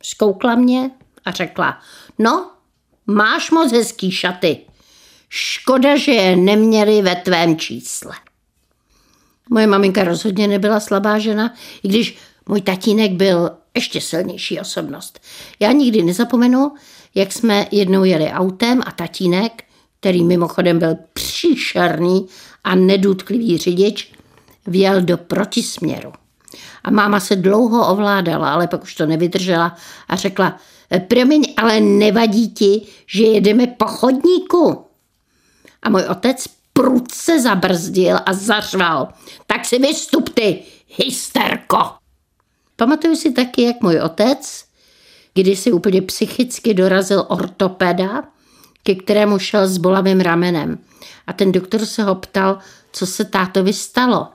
Zkoukla 0.02 0.54
mě 0.54 0.90
a 1.24 1.30
řekla, 1.30 1.80
no, 2.18 2.50
máš 3.06 3.50
moc 3.50 3.72
hezký 3.72 4.10
šaty. 4.10 4.58
Škoda, 5.28 5.96
že 5.96 6.12
je 6.12 6.36
neměli 6.36 7.02
ve 7.02 7.16
tvém 7.16 7.56
čísle. 7.56 8.12
Moje 9.50 9.66
maminka 9.66 10.04
rozhodně 10.04 10.48
nebyla 10.48 10.80
slabá 10.80 11.18
žena, 11.18 11.54
i 11.82 11.88
když 11.88 12.18
můj 12.46 12.60
tatínek 12.60 13.12
byl 13.12 13.50
ještě 13.74 14.00
silnější 14.00 14.60
osobnost. 14.60 15.20
Já 15.60 15.72
nikdy 15.72 16.02
nezapomenu, 16.02 16.72
jak 17.14 17.32
jsme 17.32 17.66
jednou 17.70 18.04
jeli 18.04 18.30
autem 18.30 18.82
a 18.86 18.90
tatínek, 18.90 19.64
který 20.00 20.24
mimochodem 20.24 20.78
byl 20.78 20.96
příšerný 21.12 22.26
a 22.64 22.74
nedůtklivý 22.74 23.58
řidič, 23.58 24.12
vjel 24.66 25.02
do 25.02 25.16
protisměru. 25.16 26.12
A 26.84 26.90
máma 26.90 27.20
se 27.20 27.36
dlouho 27.36 27.92
ovládala, 27.92 28.52
ale 28.52 28.66
pak 28.66 28.82
už 28.82 28.94
to 28.94 29.06
nevydržela 29.06 29.76
a 30.08 30.16
řekla, 30.16 30.56
promiň, 31.08 31.54
ale 31.56 31.80
nevadí 31.80 32.50
ti, 32.50 32.86
že 33.06 33.24
jedeme 33.24 33.66
po 33.66 33.84
chodníku? 33.84 34.84
A 35.82 35.90
můj 35.90 36.02
otec 36.02 36.44
prudce 36.72 37.40
zabrzdil 37.40 38.18
a 38.26 38.32
zařval. 38.32 39.08
Tak 39.46 39.64
si 39.64 39.78
vystup 39.78 40.28
ty, 40.28 40.62
hysterko! 40.86 41.78
Pamatuju 42.76 43.16
si 43.16 43.32
taky, 43.32 43.62
jak 43.62 43.80
můj 43.80 44.00
otec, 44.00 44.64
když 45.34 45.58
si 45.58 45.72
úplně 45.72 46.02
psychicky 46.02 46.74
dorazil 46.74 47.24
ortopeda, 47.28 48.24
ke 48.88 48.94
kterému 48.94 49.38
šel 49.38 49.68
s 49.68 49.76
bolavým 49.76 50.20
ramenem. 50.20 50.78
A 51.26 51.32
ten 51.32 51.52
doktor 51.52 51.86
se 51.86 52.02
ho 52.02 52.14
ptal, 52.14 52.58
co 52.92 53.06
se 53.06 53.24
tátovi 53.24 53.72
stalo. 53.72 54.28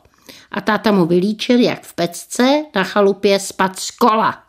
A 0.51 0.61
táta 0.61 0.91
mu 0.91 1.05
vylíčil, 1.05 1.59
jak 1.59 1.83
v 1.83 1.93
pecce 1.93 2.63
na 2.75 2.83
chalupě 2.83 3.39
spad 3.39 3.79
z 3.79 3.91
kola. 3.91 4.43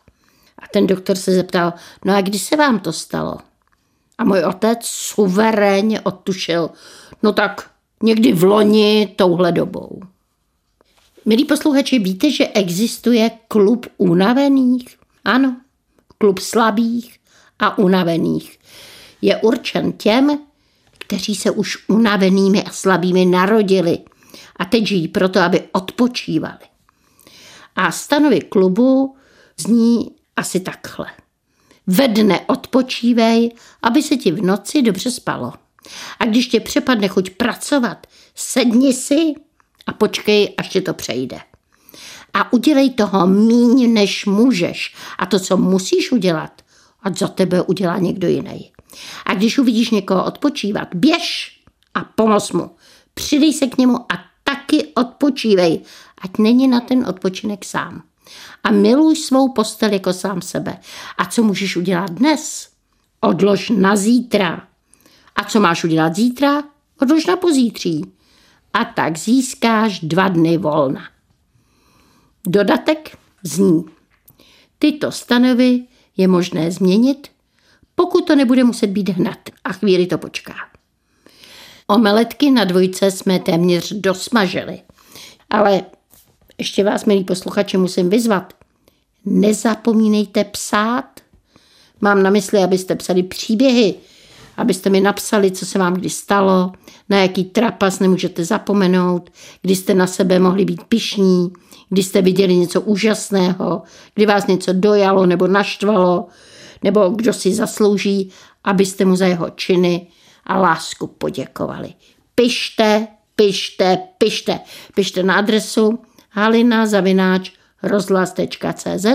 A 0.59 0.67
ten 0.73 0.87
doktor 0.87 1.15
se 1.15 1.33
zeptal, 1.33 1.73
no 2.05 2.15
a 2.15 2.21
kdy 2.21 2.39
se 2.39 2.55
vám 2.55 2.79
to 2.79 2.93
stalo? 2.93 3.37
A 4.17 4.23
můj 4.23 4.43
otec 4.43 4.79
suverénně 4.85 6.01
odtušil, 6.01 6.69
no 7.23 7.33
tak 7.33 7.69
někdy 8.03 8.33
v 8.33 8.43
loni 8.43 9.13
touhle 9.15 9.51
dobou. 9.51 10.01
Milí 11.25 11.45
posluchači, 11.45 11.99
víte, 11.99 12.31
že 12.31 12.47
existuje 12.47 13.31
klub 13.47 13.85
unavených? 13.97 14.97
Ano, 15.23 15.57
klub 16.17 16.39
slabých 16.39 17.19
a 17.59 17.77
unavených. 17.77 18.59
Je 19.21 19.37
určen 19.37 19.91
těm, 19.91 20.39
kteří 20.97 21.35
se 21.35 21.51
už 21.51 21.77
unavenými 21.87 22.63
a 22.63 22.71
slabými 22.71 23.25
narodili 23.25 23.99
a 24.55 24.65
teď 24.65 24.87
žijí 24.87 25.07
proto, 25.07 25.39
aby 25.39 25.63
odpočívali. 25.71 26.65
A 27.75 27.91
stanovy 27.91 28.41
klubu 28.41 29.15
zní 29.57 30.11
asi 30.35 30.59
takhle. 30.59 31.07
Ve 31.87 32.07
dne 32.07 32.39
odpočívej, 32.47 33.51
aby 33.81 34.03
se 34.03 34.15
ti 34.15 34.31
v 34.31 34.41
noci 34.41 34.81
dobře 34.81 35.11
spalo. 35.11 35.53
A 36.19 36.25
když 36.25 36.47
tě 36.47 36.59
přepadne 36.59 37.07
chuť 37.07 37.29
pracovat, 37.29 38.07
sedni 38.35 38.93
si 38.93 39.33
a 39.87 39.93
počkej, 39.93 40.53
až 40.57 40.69
ti 40.69 40.81
to 40.81 40.93
přejde. 40.93 41.39
A 42.33 42.53
udělej 42.53 42.89
toho 42.89 43.27
míň, 43.27 43.93
než 43.93 44.25
můžeš. 44.25 44.95
A 45.17 45.25
to, 45.25 45.39
co 45.39 45.57
musíš 45.57 46.11
udělat, 46.11 46.61
ať 47.01 47.17
za 47.17 47.27
tebe 47.27 47.61
udělá 47.61 47.97
někdo 47.97 48.27
jiný. 48.27 48.71
A 49.25 49.33
když 49.33 49.57
uvidíš 49.57 49.89
někoho 49.89 50.25
odpočívat, 50.25 50.87
běž 50.95 51.59
a 51.93 52.03
pomoz 52.03 52.51
mu. 52.51 52.75
Přidej 53.13 53.53
se 53.53 53.67
k 53.67 53.77
němu 53.77 53.99
a 53.99 54.25
taky 54.43 54.87
odpočívej, 54.95 55.81
ať 56.21 56.37
není 56.37 56.67
na 56.67 56.79
ten 56.79 57.05
odpočinek 57.07 57.65
sám. 57.65 58.03
A 58.63 58.71
miluj 58.71 59.15
svou 59.15 59.51
postel 59.51 59.93
jako 59.93 60.13
sám 60.13 60.41
sebe. 60.41 60.77
A 61.17 61.25
co 61.25 61.43
můžeš 61.43 61.75
udělat 61.75 62.11
dnes? 62.11 62.69
Odlož 63.21 63.69
na 63.69 63.95
zítra. 63.95 64.67
A 65.35 65.43
co 65.43 65.59
máš 65.59 65.83
udělat 65.83 66.15
zítra? 66.15 66.63
Odlož 67.01 67.25
na 67.25 67.35
pozítří. 67.35 68.11
A 68.73 68.85
tak 68.85 69.17
získáš 69.17 69.99
dva 69.99 70.27
dny 70.27 70.57
volna. 70.57 71.01
Dodatek 72.47 73.17
zní. 73.43 73.85
Tyto 74.79 75.11
stanovy 75.11 75.83
je 76.17 76.27
možné 76.27 76.71
změnit, 76.71 77.27
pokud 77.95 78.27
to 78.27 78.35
nebude 78.35 78.63
muset 78.63 78.87
být 78.87 79.09
hned 79.09 79.51
a 79.63 79.73
chvíli 79.73 80.07
to 80.07 80.17
počká. 80.17 80.53
Omeletky 81.87 82.51
na 82.51 82.63
dvojce 82.63 83.11
jsme 83.11 83.39
téměř 83.39 83.93
dosmažili. 83.93 84.79
Ale 85.49 85.81
ještě 86.57 86.83
vás, 86.83 87.05
milí 87.05 87.23
posluchači, 87.23 87.77
musím 87.77 88.09
vyzvat. 88.09 88.53
Nezapomínejte 89.25 90.43
psát. 90.43 91.19
Mám 92.01 92.23
na 92.23 92.29
mysli, 92.29 92.63
abyste 92.63 92.95
psali 92.95 93.23
příběhy, 93.23 93.95
abyste 94.57 94.89
mi 94.89 95.01
napsali, 95.01 95.51
co 95.51 95.65
se 95.65 95.79
vám 95.79 95.93
kdy 95.93 96.09
stalo, 96.09 96.71
na 97.09 97.17
jaký 97.17 97.43
trapas 97.43 97.99
nemůžete 97.99 98.45
zapomenout, 98.45 99.29
kdy 99.61 99.75
jste 99.75 99.93
na 99.93 100.07
sebe 100.07 100.39
mohli 100.39 100.65
být 100.65 100.83
pišní, 100.83 101.53
kdy 101.89 102.03
jste 102.03 102.21
viděli 102.21 102.55
něco 102.55 102.81
úžasného, 102.81 103.81
kdy 104.15 104.25
vás 104.25 104.47
něco 104.47 104.73
dojalo 104.73 105.25
nebo 105.25 105.47
naštvalo, 105.47 106.27
nebo 106.85 107.09
kdo 107.09 107.33
si 107.33 107.53
zaslouží, 107.53 108.29
abyste 108.63 109.05
mu 109.05 109.15
za 109.15 109.25
jeho 109.25 109.49
činy 109.49 110.07
a 110.45 110.57
lásku 110.57 111.07
poděkovali. 111.07 111.93
Pište, 112.35 113.07
pište, 113.35 113.97
pište. 114.17 114.59
Pište 114.93 115.23
na 115.23 115.41
adresu 115.41 115.99
halina 116.29 116.85
zavináč 116.85 117.51
rozhlas.cz 117.83 119.05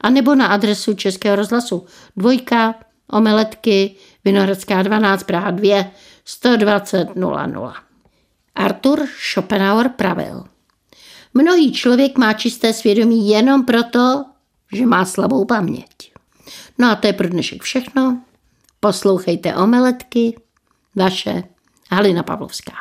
a 0.00 0.10
nebo 0.10 0.34
na 0.34 0.46
adresu 0.52 0.94
Českého 0.94 1.36
rozhlasu 1.36 1.86
dvojka 2.16 2.74
omeletky 3.12 3.96
Vinohradská 4.24 4.82
12 4.82 5.24
Praha 5.24 5.50
2 5.50 5.84
120 6.24 7.16
00. 7.16 7.74
Arthur 8.54 9.08
Schopenhauer 9.32 9.88
pravil. 9.88 10.44
Mnohý 11.34 11.72
člověk 11.72 12.18
má 12.18 12.32
čisté 12.32 12.72
svědomí 12.72 13.28
jenom 13.28 13.64
proto, 13.64 14.24
že 14.72 14.86
má 14.86 15.04
slabou 15.04 15.44
paměť. 15.44 16.13
No 16.78 16.90
a 16.90 16.96
to 16.96 17.06
je 17.06 17.12
pro 17.12 17.28
dnešek 17.28 17.62
všechno. 17.62 18.22
Poslouchejte 18.80 19.56
omeletky. 19.56 20.36
Vaše 20.94 21.42
Halina 21.90 22.22
Pavlovská. 22.22 22.72